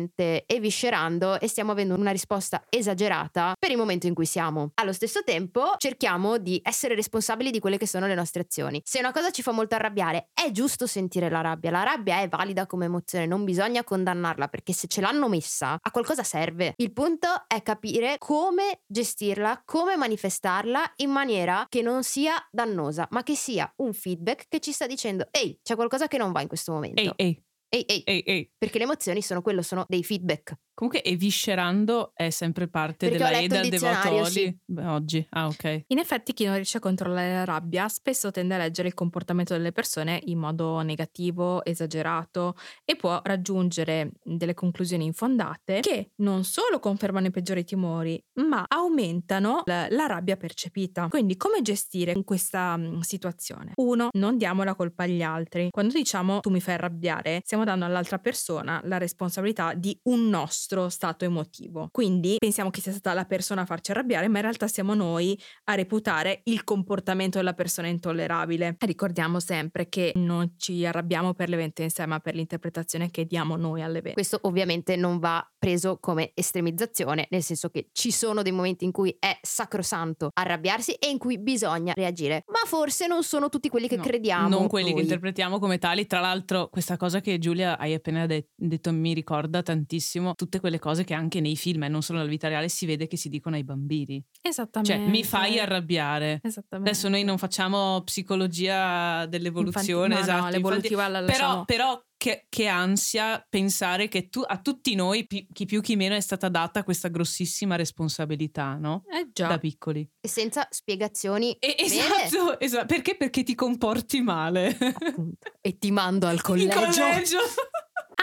eviscerando 0.47 1.41
e 1.41 1.49
stiamo 1.49 1.73
avendo 1.73 1.95
una 1.95 2.11
risposta 2.11 2.63
esagerata 2.69 3.55
per 3.59 3.71
il 3.71 3.77
momento 3.77 4.07
in 4.07 4.15
cui 4.15 4.27
siamo. 4.27 4.71
Allo 4.75 4.93
stesso 4.93 5.23
tempo 5.25 5.75
cerchiamo 5.79 6.39
di 6.39 6.61
essere 6.63 6.95
responsabili 6.95 7.51
di 7.51 7.59
quelle 7.59 7.79
che 7.79 7.87
sono 7.87 8.07
le 8.07 8.15
nostre 8.15 8.43
azioni. 8.43 8.81
Se 8.85 8.99
una 8.99 9.13
cosa 9.13 9.31
ci 9.31 9.43
fa 9.43 9.53
molto 9.53 9.75
arrabbiare, 9.75 10.29
è 10.33 10.51
giusto 10.51 10.87
sentire 10.87 11.29
la 11.29 11.41
rabbia. 11.41 11.71
La 11.71 11.83
rabbia 11.83 12.21
è 12.21 12.29
valida 12.29 12.67
come 12.67 12.87
emozione, 12.87 13.27
non 13.27 13.45
bisogna 13.45 13.85
condannarla 13.85 14.49
perché 14.49 14.73
se 14.73 14.87
ce 14.87 15.01
l'hanno 15.01 15.29
messa 15.29 15.79
a 15.81 15.91
qualcosa 15.91 16.23
serve. 16.23 16.75
Il 16.77 16.93
punto 16.93 17.29
è 17.47 17.63
capire 17.63 18.17
come 18.19 18.83
gestirla, 18.87 19.63
come 19.65 19.97
manifestarla 19.97 20.93
in 20.97 21.11
maniera 21.11 21.67
che 21.69 21.83
non 21.83 22.03
sia 22.03 22.35
dannosa, 22.51 23.07
ma 23.11 23.23
che 23.23 23.35
sia 23.35 23.71
un 23.77 23.93
feedback 23.93 24.47
che 24.49 24.61
ci 24.61 24.73
sta 24.73 24.87
dicendo 24.87 25.29
ehi, 25.31 25.59
c'è 25.63 25.75
qualcosa 25.75 26.09
che 26.09 26.19
non 26.19 26.33
va 26.33 26.41
in 26.41 26.49
questo 26.49 26.73
momento. 26.73 27.01
Ehi, 27.01 27.13
ehi, 27.17 27.43
ehi, 27.73 27.85
ehi. 27.87 28.02
ehi, 28.05 28.23
ehi. 28.26 28.50
Perché 28.59 28.79
le 28.79 28.85
emozioni 28.85 29.23
sono 29.23 29.41
quello, 29.41 29.62
sono 29.62 29.87
dei 29.88 30.05
feedback. 30.05 30.55
Comunque, 30.75 31.05
eviscerando 31.05 32.12
è 32.14 32.31
sempre 32.31 32.67
parte 32.67 33.09
Perché 33.09 33.23
della 33.23 33.41
Eda 33.41 33.61
Devotoli. 33.61 34.31
sì. 34.31 34.59
Oggi. 34.79 35.26
Ah, 35.31 35.47
ok. 35.47 35.85
In 35.88 35.99
effetti 35.99 36.33
chi 36.33 36.45
non 36.45 36.55
riesce 36.55 36.79
a 36.79 36.81
controllare 36.81 37.33
la 37.33 37.45
rabbia 37.45 37.88
spesso 37.88 38.31
tende 38.31 38.55
a 38.55 38.59
leggere 38.59 38.88
il 38.88 38.95
comportamento 38.95 39.52
delle 39.52 39.73
persone 39.73 40.21
in 40.25 40.38
modo 40.38 40.81
negativo, 40.81 41.62
esagerato 41.64 42.57
e 42.85 42.97
può 42.97 43.21
raggiungere 43.23 44.12
delle 44.23 44.55
conclusioni 44.55 45.05
infondate 45.05 45.81
che 45.81 46.12
non 46.17 46.45
solo 46.45 46.79
confermano 46.79 47.26
i 47.26 47.31
peggiori 47.31 47.64
timori, 47.64 48.23
ma 48.41 48.64
aumentano 48.67 49.62
la, 49.67 49.87
la 49.91 50.07
rabbia 50.07 50.37
percepita. 50.37 51.09
Quindi 51.09 51.37
come 51.37 51.61
gestire 51.61 52.14
questa 52.25 52.76
mm, 52.79 53.00
situazione? 53.00 53.73
Uno, 53.76 54.09
non 54.12 54.38
diamo 54.38 54.64
la 54.64 54.75
colpa 54.75 55.02
agli 55.02 55.23
altri. 55.23 55.69
Quando 55.71 55.93
diciamo 55.93 56.41
tu 56.41 56.49
mi 56.49 56.61
fai 56.61 56.75
arrabbiare, 56.75 57.43
stiamo 57.45 57.64
dando 57.64 57.85
all'altra 57.85 58.19
persona 58.19 58.81
la 58.85 58.97
responsabilità 58.97 59.75
di 59.75 59.99
un 60.05 60.29
nostro 60.29 60.62
stato 60.88 61.25
emotivo. 61.25 61.88
Quindi 61.90 62.37
pensiamo 62.38 62.71
che 62.71 62.81
sia 62.81 62.92
stata 62.92 63.12
la 63.14 63.25
persona 63.25 63.62
a 63.62 63.66
farci 63.66 63.90
arrabbiare, 63.90 64.28
ma 64.28 64.37
in 64.38 64.42
realtà 64.42 64.66
siamo 64.69 64.95
noi 64.95 65.38
a 65.64 65.75
reputare 65.75 66.40
il 66.45 66.64
comportamento 66.64 67.38
della 67.38 67.54
persona 67.54 67.88
intollerabile. 67.88 68.76
Ricordiamo 68.78 69.40
sempre 69.40 69.88
che 69.88 70.12
non 70.16 70.54
ci 70.57 70.85
arrabbiamo 70.87 71.35
per 71.35 71.49
l'evento 71.49 71.83
in 71.83 71.90
sé, 71.90 72.07
ma 72.07 72.21
per 72.21 72.35
l'interpretazione 72.35 73.11
che 73.11 73.25
diamo 73.26 73.57
noi 73.57 73.83
all'evento. 73.83 74.14
Questo 74.14 74.38
ovviamente 74.42 74.97
non 74.97 75.19
va 75.19 75.45
preso 75.59 75.99
come 76.00 76.33
estremizzazione, 76.35 77.26
nel 77.31 77.42
senso 77.42 77.69
che 77.71 77.88
ci 77.92 78.11
sono 78.11 78.42
dei 78.42 78.52
momenti 78.52 78.85
in 78.85 78.92
cui 78.92 79.14
è 79.19 79.38
sacrosanto 79.42 80.31
arrabbiarsi 80.35 80.92
e 80.95 81.09
in 81.09 81.19
cui 81.19 81.38
bisogna 81.38 81.92
reagire, 81.95 82.45
ma 82.49 82.66
forse 82.66 83.07
non 83.07 83.23
sono 83.23 83.49
tutti 83.49 83.69
quelli 83.69 83.88
che 83.88 83.97
No, 83.97 84.02
crediamo. 84.02 84.49
Non 84.49 84.69
quelli 84.69 84.88
che 84.88 84.95
noi. 84.95 85.02
interpretiamo 85.02 85.59
come 85.59 85.78
tali. 85.78 86.07
Tra 86.07 86.21
l'altro, 86.21 86.69
questa 86.69 86.97
cosa 86.97 87.21
che 87.21 87.38
Giulia 87.38 87.78
hai 87.78 87.95
appena 87.95 88.26
de- 88.26 88.49
detto 88.54 88.92
mi 88.92 89.12
ricorda 89.14 89.62
tantissimo 89.62 90.35
tutte 90.52 90.61
quelle 90.61 90.78
cose 90.78 91.04
che 91.04 91.14
anche 91.14 91.40
nei 91.40 91.56
film 91.56 91.85
e 91.85 91.88
non 91.88 92.02
solo 92.02 92.18
nella 92.18 92.30
vita 92.30 92.47
reale 92.49 92.68
si 92.68 92.85
vede 92.85 93.06
che 93.06 93.16
si 93.16 93.30
dicono 93.30 93.56
ai 93.56 93.64
bambini. 93.64 94.23
Esattamente. 94.42 94.94
Cioè, 94.94 95.09
mi 95.09 95.25
fai 95.25 95.59
arrabbiare. 95.59 96.40
Esattamente. 96.42 96.90
Adesso 96.90 97.09
noi 97.09 97.25
non 97.25 97.38
facciamo 97.38 98.02
psicologia 98.04 99.25
dell'evoluzione, 99.26 100.14
Infanti- 100.16 100.30
no, 100.30 100.37
no, 100.37 100.38
esatto. 100.42 100.54
l'evolutiva 100.54 101.09
la 101.09 101.21
lasciamo- 101.21 101.64
però, 101.64 101.94
però 101.94 102.04
che, 102.18 102.44
che 102.50 102.66
ansia 102.68 103.44
pensare 103.49 104.09
che 104.09 104.28
tu, 104.28 104.42
a 104.47 104.59
tutti 104.61 104.94
noi, 104.94 105.26
pi- 105.26 105.47
chi 105.52 105.64
più 105.64 105.80
chi 105.80 105.97
meno, 105.97 106.14
è 106.14 106.21
stata 106.21 106.49
data 106.49 106.85
questa 106.85 107.09
grossissima 107.09 107.75
responsabilità, 107.76 108.76
no? 108.76 109.04
Eh 109.11 109.30
già. 109.32 109.49
Da 109.49 109.59
piccoli. 109.59 110.06
E 110.21 110.28
senza 110.28 110.66
spiegazioni. 110.71 111.56
E- 111.59 111.76
esatto, 111.78 112.61
esatto. 112.61 112.87
Perché? 112.87 113.16
Perché 113.16 113.42
ti 113.42 113.54
comporti 113.54 114.21
male. 114.21 114.76
appunto. 114.78 115.50
E 115.62 115.78
ti 115.78 115.90
mando 115.90 116.26
al 116.26 116.35
In 116.37 116.42
collegio. 116.42 117.38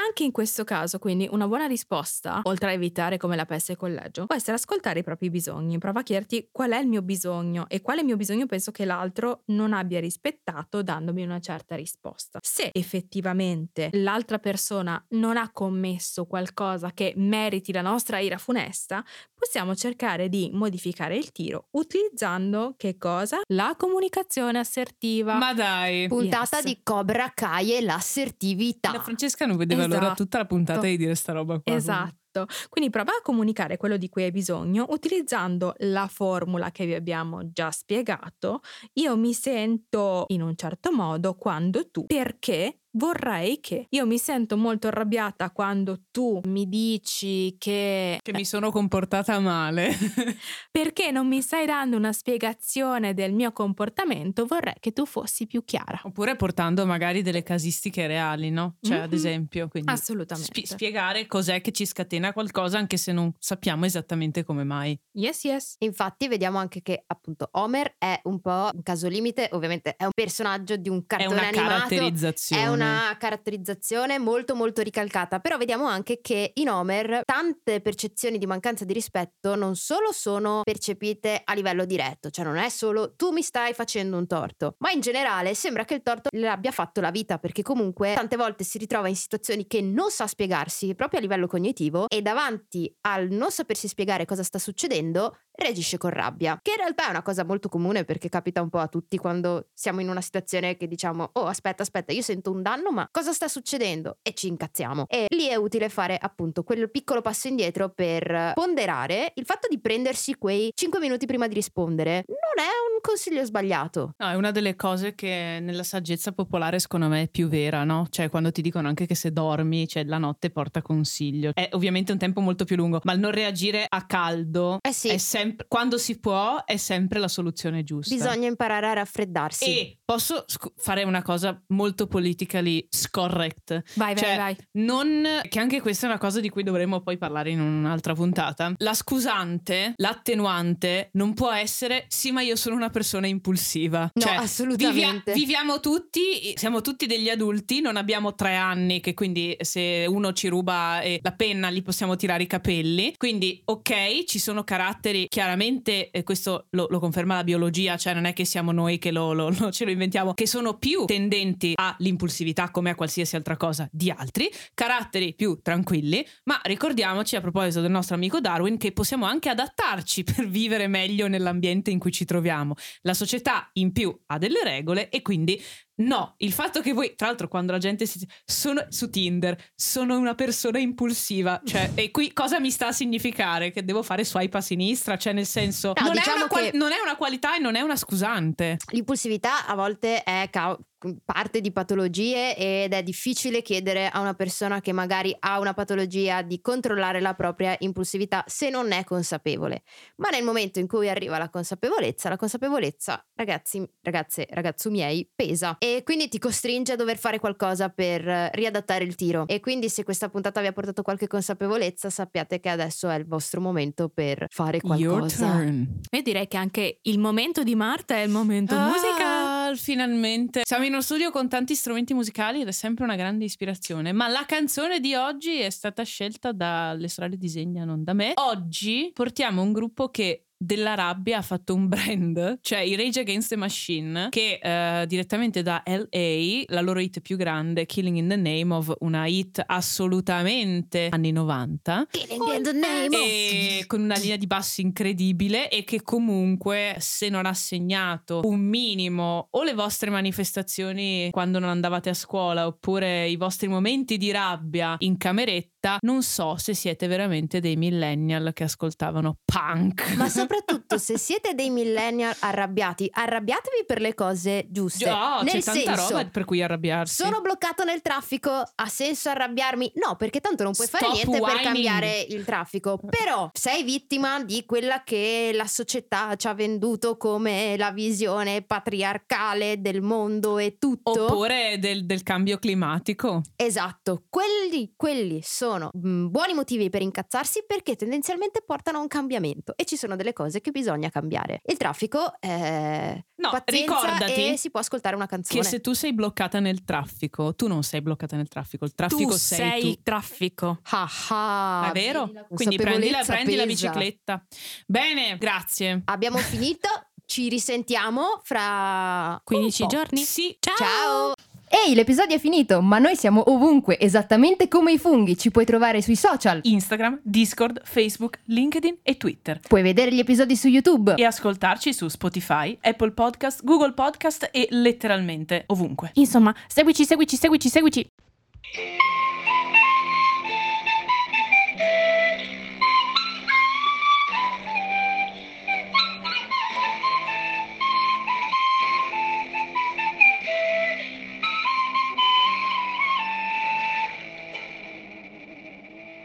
Anche 0.09 0.23
in 0.23 0.31
questo 0.31 0.63
caso, 0.63 0.97
quindi, 0.97 1.27
una 1.31 1.47
buona 1.47 1.67
risposta, 1.67 2.39
oltre 2.45 2.69
a 2.69 2.71
evitare 2.71 3.17
come 3.17 3.35
la 3.35 3.45
peste 3.45 3.73
il 3.73 3.77
collegio, 3.77 4.25
può 4.25 4.35
essere 4.35 4.53
ascoltare 4.53 4.99
i 4.99 5.03
propri 5.03 5.29
bisogni. 5.29 5.77
Prova 5.77 5.99
a 5.99 6.03
chiederti 6.03 6.49
qual 6.51 6.71
è 6.71 6.79
il 6.79 6.87
mio 6.87 7.03
bisogno 7.03 7.65
e 7.69 7.81
quale 7.81 8.03
mio 8.03 8.15
bisogno 8.17 8.47
penso 8.47 8.71
che 8.71 8.85
l'altro 8.85 9.43
non 9.47 9.71
abbia 9.71 9.99
rispettato 9.99 10.81
dandomi 10.81 11.21
una 11.21 11.39
certa 11.39 11.75
risposta. 11.75 12.39
Se 12.41 12.71
effettivamente 12.73 13.89
l'altra 13.93 14.39
persona 14.39 15.01
non 15.09 15.37
ha 15.37 15.51
commesso 15.51 16.25
qualcosa 16.25 16.91
che 16.91 17.13
meriti 17.15 17.71
la 17.71 17.81
nostra 17.81 18.17
ira 18.17 18.39
funesta, 18.39 19.05
possiamo 19.35 19.75
cercare 19.75 20.27
di 20.27 20.49
modificare 20.51 21.15
il 21.17 21.31
tiro 21.31 21.67
utilizzando 21.71 22.73
che 22.77 22.97
cosa? 22.97 23.41
La 23.49 23.75
comunicazione 23.77 24.57
assertiva. 24.57 25.35
Ma 25.35 25.53
dai. 25.53 26.07
Puntata 26.07 26.57
Yes. 26.57 26.65
di 26.65 26.79
Cobra 26.81 27.31
Kai 27.33 27.75
e 27.75 27.81
l'assertività. 27.81 28.91
La 28.91 29.01
Francesca 29.01 29.45
non 29.45 29.55
vedeva 29.55 29.85
l'ora 29.85 29.98
Esatto. 30.05 30.23
tutta 30.23 30.37
la 30.37 30.45
puntata 30.45 30.81
di 30.85 30.97
dire 30.97 31.15
sta 31.15 31.31
roba 31.33 31.59
qua. 31.59 31.73
Esatto. 31.73 32.45
Quindi 32.69 32.91
prova 32.91 33.11
a 33.11 33.21
comunicare 33.23 33.77
quello 33.77 33.97
di 33.97 34.07
cui 34.07 34.23
hai 34.23 34.31
bisogno 34.31 34.85
utilizzando 34.89 35.73
la 35.79 36.07
formula 36.07 36.71
che 36.71 36.85
vi 36.85 36.93
abbiamo 36.93 37.51
già 37.51 37.71
spiegato. 37.71 38.59
Io 38.93 39.17
mi 39.17 39.33
sento 39.33 40.25
in 40.27 40.41
un 40.41 40.55
certo 40.55 40.91
modo 40.91 41.35
quando 41.35 41.89
tu, 41.89 42.05
perché 42.05 42.81
vorrei 42.91 43.59
che. 43.59 43.85
Io 43.89 44.05
mi 44.05 44.17
sento 44.17 44.57
molto 44.57 44.87
arrabbiata 44.87 45.51
quando 45.51 46.01
tu 46.11 46.41
mi 46.45 46.67
dici 46.67 47.55
che 47.57 48.19
Che 48.21 48.33
mi 48.33 48.45
sono 48.45 48.71
comportata 48.71 49.39
male. 49.39 49.91
perché 50.71 51.11
non 51.11 51.27
mi 51.27 51.41
stai 51.41 51.65
dando 51.65 51.97
una 51.97 52.11
spiegazione 52.13 53.13
del 53.13 53.33
mio 53.33 53.51
comportamento, 53.51 54.45
vorrei 54.45 54.75
che 54.79 54.91
tu 54.91 55.05
fossi 55.05 55.45
più 55.47 55.63
chiara. 55.63 55.99
Oppure 56.03 56.35
portando 56.35 56.85
magari 56.85 57.21
delle 57.21 57.43
casistiche 57.43 58.07
reali, 58.07 58.49
no? 58.49 58.77
Cioè, 58.81 58.97
ad 58.99 59.09
Mhm. 59.11 59.15
esempio, 59.17 59.67
quindi 59.67 59.91
Assolutamente. 59.91 60.51
spi- 60.53 60.65
spiegare 60.65 61.25
cos'è 61.27 61.61
che 61.61 61.71
ci 61.71 61.85
scatena 61.85 62.33
qualcosa 62.33 62.77
anche 62.77 62.97
se 62.97 63.11
non 63.11 63.33
sappiamo 63.39 63.85
esattamente 63.85 64.43
come 64.43 64.63
mai. 64.63 64.99
yes, 65.13 65.43
yes. 65.43 65.75
Infatti 65.79 66.27
vediamo 66.27 66.57
anche 66.57 66.81
che 66.81 67.03
appunto 67.07 67.49
Homer 67.53 67.95
è 67.97 68.19
un 68.23 68.39
po' 68.39 68.69
un 68.73 68.81
caso 68.83 69.07
limite, 69.07 69.49
ovviamente 69.51 69.95
è 69.95 70.03
un 70.05 70.11
personaggio 70.13 70.75
di 70.77 70.89
un 70.89 70.99
È 70.99 71.05
cartone 71.05 71.33
una 71.39 71.47
animato. 71.47 71.69
caratterizzazione. 71.69 72.61
È 72.63 72.67
una 72.67 72.78
caratterizzazione 73.17 74.17
molto 74.19 74.55
molto 74.55 74.81
ricalcata, 74.81 75.39
però 75.39 75.57
vediamo 75.57 75.85
anche 75.85 76.19
che 76.21 76.51
in 76.55 76.69
Homer 76.69 77.21
tante 77.23 77.81
percezioni 77.81 78.37
di 78.37 78.45
mancanza 78.45 78.85
di 78.85 78.93
rispetto 78.93 79.55
non 79.55 79.75
solo 79.75 80.11
sono 80.11 80.61
percepite 80.63 81.41
a 81.43 81.53
livello 81.53 81.85
diretto, 81.85 82.29
cioè 82.29 82.45
non 82.45 82.57
è 82.57 82.69
solo 82.69 83.15
tu 83.15 83.31
mi 83.31 83.41
stai 83.41 83.73
facendo 83.73 84.17
un 84.17 84.27
torto, 84.27 84.75
ma 84.79 84.91
in 84.91 85.01
generale 85.01 85.53
sembra 85.53 85.85
che 85.85 85.95
il 85.95 86.03
torto 86.03 86.29
le 86.31 86.49
abbia 86.49 86.71
fatto 86.71 87.01
la 87.01 87.11
vita, 87.11 87.37
perché 87.37 87.61
comunque 87.61 88.13
tante 88.15 88.35
volte 88.35 88.63
si 88.63 88.77
ritrova 88.77 89.07
in 89.07 89.15
situazioni 89.15 89.67
che 89.67 89.81
non 89.81 90.09
sa 90.09 90.27
spiegarsi 90.27 90.95
proprio 90.95 91.19
a 91.19 91.21
livello 91.21 91.47
cognitivo 91.47 92.05
e 92.07 92.21
davanti 92.21 92.93
al 93.01 93.29
non 93.29 93.51
sapersi 93.51 93.87
spiegare 93.87 94.25
cosa 94.25 94.43
sta 94.43 94.59
succedendo 94.59 95.37
reagisce 95.59 95.97
con 95.97 96.09
rabbia, 96.09 96.59
che 96.61 96.71
in 96.71 96.77
realtà 96.77 97.07
è 97.07 97.09
una 97.09 97.21
cosa 97.21 97.43
molto 97.43 97.69
comune 97.69 98.03
perché 98.05 98.29
capita 98.29 98.61
un 98.61 98.69
po' 98.69 98.79
a 98.79 98.87
tutti 98.87 99.17
quando 99.17 99.67
siamo 99.73 100.01
in 100.01 100.09
una 100.09 100.21
situazione 100.21 100.77
che 100.77 100.87
diciamo 100.87 101.29
"Oh, 101.33 101.45
aspetta, 101.45 101.83
aspetta, 101.83 102.11
io 102.11 102.21
sento 102.21 102.51
un 102.51 102.61
danno, 102.61 102.91
ma 102.91 103.07
cosa 103.11 103.31
sta 103.33 103.47
succedendo?" 103.47 104.17
e 104.21 104.33
ci 104.33 104.47
incazziamo. 104.47 105.05
E 105.07 105.25
lì 105.29 105.47
è 105.47 105.55
utile 105.55 105.89
fare 105.89 106.17
appunto 106.19 106.63
quel 106.63 106.89
piccolo 106.89 107.21
passo 107.21 107.47
indietro 107.47 107.89
per 107.89 108.53
ponderare 108.53 109.31
il 109.35 109.45
fatto 109.45 109.67
di 109.69 109.79
prendersi 109.79 110.35
quei 110.35 110.71
5 110.73 110.99
minuti 110.99 111.25
prima 111.25 111.47
di 111.47 111.53
rispondere. 111.53 112.23
Non 112.27 112.65
è 112.65 112.69
un 112.93 112.99
consiglio 113.01 113.43
sbagliato. 113.43 114.11
No, 114.17 114.29
è 114.29 114.35
una 114.35 114.51
delle 114.51 114.75
cose 114.75 115.15
che 115.15 115.59
nella 115.61 115.83
saggezza 115.83 116.31
popolare 116.31 116.79
secondo 116.79 117.07
me 117.07 117.23
è 117.23 117.27
più 117.29 117.47
vera, 117.47 117.83
no? 117.83 118.07
Cioè 118.09 118.29
quando 118.29 118.51
ti 118.51 118.61
dicono 118.61 118.87
anche 118.87 119.05
che 119.05 119.15
se 119.15 119.31
dormi, 119.31 119.87
cioè 119.87 120.03
la 120.05 120.17
notte 120.17 120.49
porta 120.49 120.81
consiglio. 120.81 121.51
È 121.53 121.69
ovviamente 121.73 122.11
un 122.11 122.17
tempo 122.17 122.41
molto 122.41 122.65
più 122.65 122.75
lungo, 122.75 122.99
ma 123.03 123.13
il 123.13 123.19
non 123.19 123.31
reagire 123.31 123.85
a 123.87 124.05
caldo 124.05 124.77
Eh 124.81 124.93
sì, 124.93 125.09
è 125.09 125.17
sempre 125.17 125.48
quando 125.67 125.97
si 125.97 126.19
può 126.19 126.63
è 126.65 126.77
sempre 126.77 127.19
la 127.19 127.27
soluzione 127.27 127.83
giusta. 127.83 128.13
bisogna 128.13 128.47
imparare 128.47 128.87
a 128.87 128.93
raffreddarsi. 128.93 129.65
E 129.65 129.97
posso 130.03 130.43
sc- 130.47 130.71
fare 130.77 131.03
una 131.03 131.21
cosa 131.21 131.61
molto 131.67 132.07
politically 132.07 132.85
scorrect. 132.89 133.83
Vai, 133.95 134.13
vai, 134.13 134.23
Cioè, 134.23 134.35
vai. 134.37 134.55
Non, 134.73 135.23
che 135.47 135.59
anche 135.59 135.81
questa 135.81 136.05
è 136.07 136.09
una 136.09 136.17
cosa 136.19 136.39
di 136.39 136.49
cui 136.49 136.63
dovremmo 136.63 137.01
poi 137.01 137.17
parlare 137.17 137.51
in 137.51 137.59
un'altra 137.59 138.13
puntata. 138.13 138.73
La 138.77 138.93
scusante, 138.93 139.93
l'attenuante 139.97 141.09
non 141.13 141.33
può 141.33 141.51
essere 141.51 142.05
sì, 142.07 142.31
ma 142.31 142.41
io 142.41 142.55
sono 142.55 142.75
una 142.75 142.89
persona 142.89 143.27
impulsiva. 143.27 144.09
No, 144.13 144.21
Cioè, 144.21 144.35
assolutamente. 144.35 145.33
vivia- 145.33 145.49
viviamo 145.59 145.79
tutti, 145.79 146.53
siamo 146.55 146.81
tutti 146.81 147.05
degli 147.05 147.29
adulti, 147.29 147.81
non 147.81 147.95
abbiamo 147.97 148.35
tre 148.35 148.55
anni 148.55 148.99
che 148.99 149.13
quindi 149.13 149.55
se 149.59 150.05
uno 150.07 150.33
ci 150.33 150.47
ruba 150.47 151.01
eh, 151.01 151.19
la 151.21 151.31
penna 151.33 151.69
gli 151.71 151.81
possiamo 151.83 152.15
tirare 152.15 152.43
i 152.43 152.47
capelli. 152.47 153.13
Quindi 153.17 153.61
ok, 153.65 154.23
ci 154.25 154.39
sono 154.39 154.63
caratteri, 154.63 155.27
chiaramente 155.39 156.11
e 156.11 156.23
questo 156.23 156.67
lo, 156.71 156.87
lo 156.89 156.99
conferma 156.99 157.35
la 157.35 157.45
biologia, 157.45 157.95
cioè 157.95 158.13
non 158.13 158.25
è 158.25 158.33
che 158.33 158.43
siamo 158.43 158.73
noi 158.73 158.97
che 158.97 159.09
lo, 159.09 159.31
lo- 159.31 159.49
lo- 159.57 159.71
ce 159.71 159.85
lo 159.85 159.91
inventiamo, 159.91 160.33
che 160.33 160.45
sono 160.45 160.77
più 160.77 161.05
tendenti 161.05 161.71
all'impulsività 161.75 162.71
come 162.71 162.89
a 162.89 162.95
qualsiasi 162.95 163.37
altra 163.37 163.55
cosa 163.55 163.87
di 163.89 164.11
altri, 164.11 164.51
caratteri 164.73 165.33
più 165.35 165.59
tranquilli, 165.61 166.25
ma 166.43 166.59
ricordiamoci 166.63 167.37
a 167.37 167.41
proposito 167.41 167.79
del 167.79 167.89
nostro 167.89 168.15
amico 168.15 168.41
Darwin 168.41 168.77
che 168.77 168.91
possiamo 168.91 169.25
anche 169.27 169.47
adattarci 169.47 170.25
per 170.25 170.45
vivere 170.45 170.87
meglio 170.87 171.29
nell'ambiente 171.29 171.89
in 171.89 171.99
cui 171.99 172.11
ci 172.11 172.25
troviamo. 172.25 172.73
La 173.03 173.13
società 173.13 173.69
in 173.73 173.93
più 173.93 174.13
ha 174.25 174.37
delle 174.37 174.61
regole 174.61 175.07
e 175.07 175.21
quindi 175.21 175.57
no, 175.99 176.35
il 176.37 176.51
fatto 176.51 176.81
che 176.81 176.93
voi, 176.93 177.13
tra 177.15 177.27
l'altro 177.27 177.47
quando 177.47 177.71
la 177.71 177.77
gente 177.77 178.05
si... 178.05 178.25
sono 178.45 178.85
su 178.89 179.09
Tinder, 179.09 179.57
sono 179.75 180.17
una 180.17 180.35
persona 180.35 180.79
impulsiva, 180.79 181.61
cioè 181.63 181.91
e 181.95 182.11
qui 182.11 182.33
cosa 182.33 182.59
mi 182.59 182.71
sta 182.71 182.87
a 182.87 182.91
significare? 182.91 183.71
Che 183.71 183.83
devo 183.83 184.03
fare 184.03 184.25
swipe 184.25 184.57
a 184.57 184.61
sinistra? 184.61 185.17
Cioè 185.17 185.33
nel 185.33 185.45
senso... 185.45 185.93
No, 185.95 186.05
non, 186.05 186.13
diciamo 186.13 186.35
è 186.35 186.39
una 186.39 186.47
qual- 186.47 186.69
che- 186.71 186.77
non 186.77 186.91
è 186.91 186.99
una 187.01 187.15
qualità 187.15 187.55
e 187.55 187.59
non 187.59 187.75
è 187.75 187.81
una 187.81 187.95
scusante. 187.95 188.77
L'impulsività 188.91 189.65
a 189.65 189.75
volte 189.75 190.23
è 190.23 190.47
ca- 190.51 190.77
parte 191.23 191.61
di 191.61 191.71
patologie 191.71 192.55
ed 192.55 192.93
è 192.93 193.03
difficile 193.03 193.61
chiedere 193.61 194.09
a 194.09 194.19
una 194.19 194.33
persona 194.33 194.81
che 194.81 194.91
magari 194.91 195.35
ha 195.39 195.59
una 195.59 195.73
patologia 195.73 196.41
di 196.41 196.61
controllare 196.61 197.21
la 197.21 197.33
propria 197.33 197.75
impulsività 197.79 198.43
se 198.47 198.69
non 198.69 198.91
è 198.91 199.03
consapevole. 199.03 199.83
Ma 200.17 200.29
nel 200.29 200.43
momento 200.43 200.79
in 200.79 200.87
cui 200.87 201.09
arriva 201.09 201.37
la 201.37 201.49
consapevolezza, 201.49 202.29
la 202.29 202.37
consapevolezza, 202.37 203.25
ragazzi, 203.35 203.87
ragazze, 204.01 204.47
ragazzo 204.49 204.89
miei, 204.89 205.29
pesa 205.33 205.77
e 205.79 206.01
quindi 206.03 206.27
ti 206.27 206.39
costringe 206.39 206.93
a 206.93 206.95
dover 206.95 207.17
fare 207.17 207.39
qualcosa 207.39 207.89
per 207.89 208.21
riadattare 208.53 209.03
il 209.03 209.15
tiro. 209.15 209.45
E 209.47 209.59
quindi 209.59 209.89
se 209.89 210.03
questa 210.03 210.29
puntata 210.29 210.61
vi 210.61 210.67
ha 210.67 210.73
portato 210.73 211.01
qualche 211.01 211.27
consapevolezza, 211.27 212.09
sappiate 212.09 212.59
che 212.59 212.69
adesso 212.69 213.09
è 213.09 213.15
il 213.15 213.25
vostro 213.25 213.61
momento 213.61 214.09
per 214.09 214.45
fare 214.49 214.81
qualcosa. 214.81 215.61
Io 215.63 216.21
direi 216.21 216.47
che 216.47 216.57
anche 216.57 216.99
il 217.03 217.19
momento 217.19 217.63
di 217.63 217.75
Marta 217.75 218.15
è 218.15 218.21
il 218.21 218.29
momento 218.29 218.75
musica. 218.75 219.38
Ah, 219.69 219.75
finalmente. 219.75 220.61
Siamo 220.63 220.85
in 220.85 220.93
uno 220.93 221.01
studio 221.01 221.29
con 221.29 221.47
tanti 221.47 221.75
strumenti 221.75 222.13
musicali 222.13 222.61
ed 222.61 222.67
è 222.67 222.71
sempre 222.71 223.03
una 223.03 223.15
grande 223.15 223.45
ispirazione. 223.45 224.11
Ma 224.11 224.27
la 224.27 224.45
canzone 224.45 224.99
di 224.99 225.13
oggi 225.13 225.59
è 225.59 225.69
stata 225.69 226.03
scelta 226.03 226.51
dalle 226.51 227.07
sorelle 227.07 227.37
Disegna, 227.37 227.85
non 227.85 228.03
da 228.03 228.13
me. 228.13 228.33
Oggi 228.35 229.11
portiamo 229.13 229.61
un 229.61 229.71
gruppo 229.71 230.09
che 230.09 230.48
della 230.61 230.93
rabbia 230.93 231.37
ha 231.37 231.41
fatto 231.41 231.73
un 231.73 231.87
brand, 231.87 232.59
cioè 232.61 232.79
i 232.79 232.97
Rage 232.97 233.21
Against 233.21 233.47
the 233.47 233.55
Machine, 233.55 234.27
che 234.29 234.59
eh, 234.61 235.05
direttamente 235.07 235.61
da 235.63 235.81
LA, 235.85 236.63
la 236.67 236.81
loro 236.81 236.99
hit 236.99 237.21
più 237.21 237.37
grande, 237.37 237.85
Killing 237.85 238.17
in 238.17 238.27
the 238.27 238.35
Name 238.35 238.73
of, 238.73 238.93
una 238.99 239.25
hit 239.25 239.63
assolutamente 239.65 241.07
anni 241.11 241.31
90, 241.31 242.07
Killing 242.11 242.55
in 242.57 242.63
the 242.63 242.73
name 242.73 243.15
of- 243.15 243.21
e 243.21 243.83
con 243.87 244.01
una 244.01 244.17
linea 244.17 244.35
di 244.35 244.47
bassi 244.47 244.81
incredibile 244.81 245.69
e 245.69 245.85
che 245.85 246.01
comunque 246.01 246.97
se 246.99 247.29
non 247.29 247.45
ha 247.45 247.53
segnato 247.53 248.41
un 248.43 248.59
minimo 248.59 249.47
o 249.51 249.63
le 249.63 249.73
vostre 249.73 250.09
manifestazioni 250.09 251.29
quando 251.31 251.59
non 251.59 251.69
andavate 251.69 252.09
a 252.09 252.13
scuola 252.13 252.67
oppure 252.67 253.29
i 253.29 253.37
vostri 253.37 253.69
momenti 253.69 254.17
di 254.17 254.31
rabbia 254.31 254.95
in 254.99 255.15
cameretta 255.15 255.78
non 256.01 256.23
so 256.23 256.55
se 256.57 256.73
siete 256.73 257.07
veramente 257.07 257.59
dei 257.59 257.75
millennial 257.75 258.51
che 258.53 258.65
ascoltavano 258.65 259.37
punk 259.45 260.15
Ma 260.15 260.27
soprattutto 260.29 260.97
se 260.97 261.17
siete 261.17 261.53
dei 261.53 261.69
millennial 261.69 262.35
arrabbiati, 262.39 263.09
arrabbiatevi 263.11 263.85
per 263.85 264.01
le 264.01 264.13
cose 264.13 264.65
giuste. 264.69 265.05
Già, 265.05 265.41
Nel 265.41 265.53
c'è 265.53 265.61
tanta 265.61 265.95
senso, 265.95 266.13
roba 266.17 266.29
per 266.29 266.45
cui 266.45 266.61
arrabbiarsi 266.61 267.23
sono 267.23 267.41
bloccato 267.41 267.83
nel 267.83 268.01
traffico, 268.01 268.51
ha 268.51 268.87
senso 268.87 269.29
arrabbiarmi? 269.29 269.93
No, 269.95 270.15
perché 270.15 270.39
tanto 270.41 270.63
non 270.63 270.73
puoi 270.73 270.87
fare 270.87 271.05
Stop 271.05 271.15
niente 271.15 271.39
per 271.39 271.47
whining. 271.55 271.63
cambiare 271.63 272.25
il 272.29 272.43
traffico. 272.43 272.99
Però 273.09 273.49
sei 273.53 273.83
vittima 273.83 274.43
di 274.43 274.65
quella 274.65 275.03
che 275.03 275.51
la 275.53 275.67
società 275.67 276.35
ci 276.35 276.47
ha 276.47 276.53
venduto 276.53 277.17
come 277.17 277.75
la 277.77 277.91
visione 277.91 278.61
patriarcale 278.63 279.79
del 279.81 280.01
mondo 280.01 280.57
e 280.57 280.77
tutto. 280.77 281.25
oppure 281.25 281.77
del, 281.79 282.05
del 282.05 282.23
cambio 282.23 282.57
climatico 282.57 283.41
Esatto, 283.55 284.23
quelli, 284.29 284.93
quelli 284.95 285.41
sono 285.43 285.68
mm, 285.77 286.27
buoni 286.27 286.53
motivi 286.53 286.89
per 286.89 287.01
incazzarsi 287.01 287.63
perché 287.67 287.95
tendenzialmente 287.95 288.63
portano 288.65 288.99
a 288.99 289.01
un 289.01 289.07
cambiamento 289.07 289.73
e 289.75 289.85
ci 289.85 289.95
sono 289.95 290.15
delle 290.15 290.33
cose 290.33 290.61
che 290.61 290.71
bisogna 290.71 291.09
cambiare. 291.09 291.61
Il 291.65 291.77
traffico 291.77 292.39
è 292.39 293.21
no 293.35 293.49
pazienza 293.49 293.95
ricordati 293.95 294.53
e 294.53 294.57
si 294.57 294.69
può 294.69 294.79
ascoltare 294.79 295.15
una 295.15 295.27
canzone. 295.27 295.61
che 295.61 295.65
se 295.65 295.81
tu 295.81 295.93
sei 295.93 296.13
bloccata 296.13 296.59
nel 296.59 296.83
traffico 296.83 297.55
tu 297.55 297.67
non 297.67 297.83
sei 297.83 298.01
bloccata 298.01 298.35
nel 298.35 298.47
traffico 298.47 298.85
il 298.85 298.93
traffico 298.93 299.31
tu 299.31 299.37
sei, 299.37 299.57
sei 299.57 299.81
tu 299.81 300.01
traffico. 300.03 300.79
Ah 300.91 301.09
ah, 301.29 301.89
È 301.89 301.91
vero? 301.91 302.31
Quindi 302.49 302.77
prendi 302.77 303.09
la, 303.09 303.23
prendi 303.25 303.55
la 303.55 303.65
bicicletta. 303.65 304.45
Bene, 304.85 305.37
grazie. 305.37 306.01
Abbiamo 306.05 306.37
finito, 306.37 306.87
ci 307.25 307.49
risentiamo 307.49 308.39
fra 308.43 309.39
15 309.43 309.81
un 309.81 309.87
po'. 309.87 309.95
giorni. 309.95 310.21
Sì, 310.21 310.57
Ciao! 310.59 310.75
Ciao! 310.75 311.33
Ehi, 311.71 311.93
l'episodio 311.93 312.35
è 312.35 312.39
finito, 312.39 312.81
ma 312.81 312.97
noi 312.97 313.15
siamo 313.15 313.51
ovunque, 313.51 313.99
esattamente 313.99 314.67
come 314.67 314.93
i 314.93 314.97
funghi. 314.97 315.37
Ci 315.37 315.51
puoi 315.51 315.65
trovare 315.65 316.01
sui 316.01 316.15
social. 316.15 316.61
Instagram, 316.63 317.19
Discord, 317.21 317.81
Facebook, 317.83 318.39
LinkedIn 318.45 318.97
e 319.03 319.17
Twitter. 319.17 319.59
Puoi 319.67 319.83
vedere 319.83 320.11
gli 320.11 320.17
episodi 320.17 320.55
su 320.55 320.67
YouTube. 320.67 321.13
E 321.13 321.23
ascoltarci 321.23 321.93
su 321.93 322.07
Spotify, 322.07 322.75
Apple 322.81 323.11
Podcast, 323.11 323.63
Google 323.63 323.93
Podcast 323.93 324.49
e 324.51 324.67
letteralmente 324.71 325.65
ovunque. 325.67 326.09
Insomma, 326.15 326.55
seguici, 326.67 327.05
seguici, 327.05 327.35
seguici, 327.35 327.69
seguici. 327.69 328.09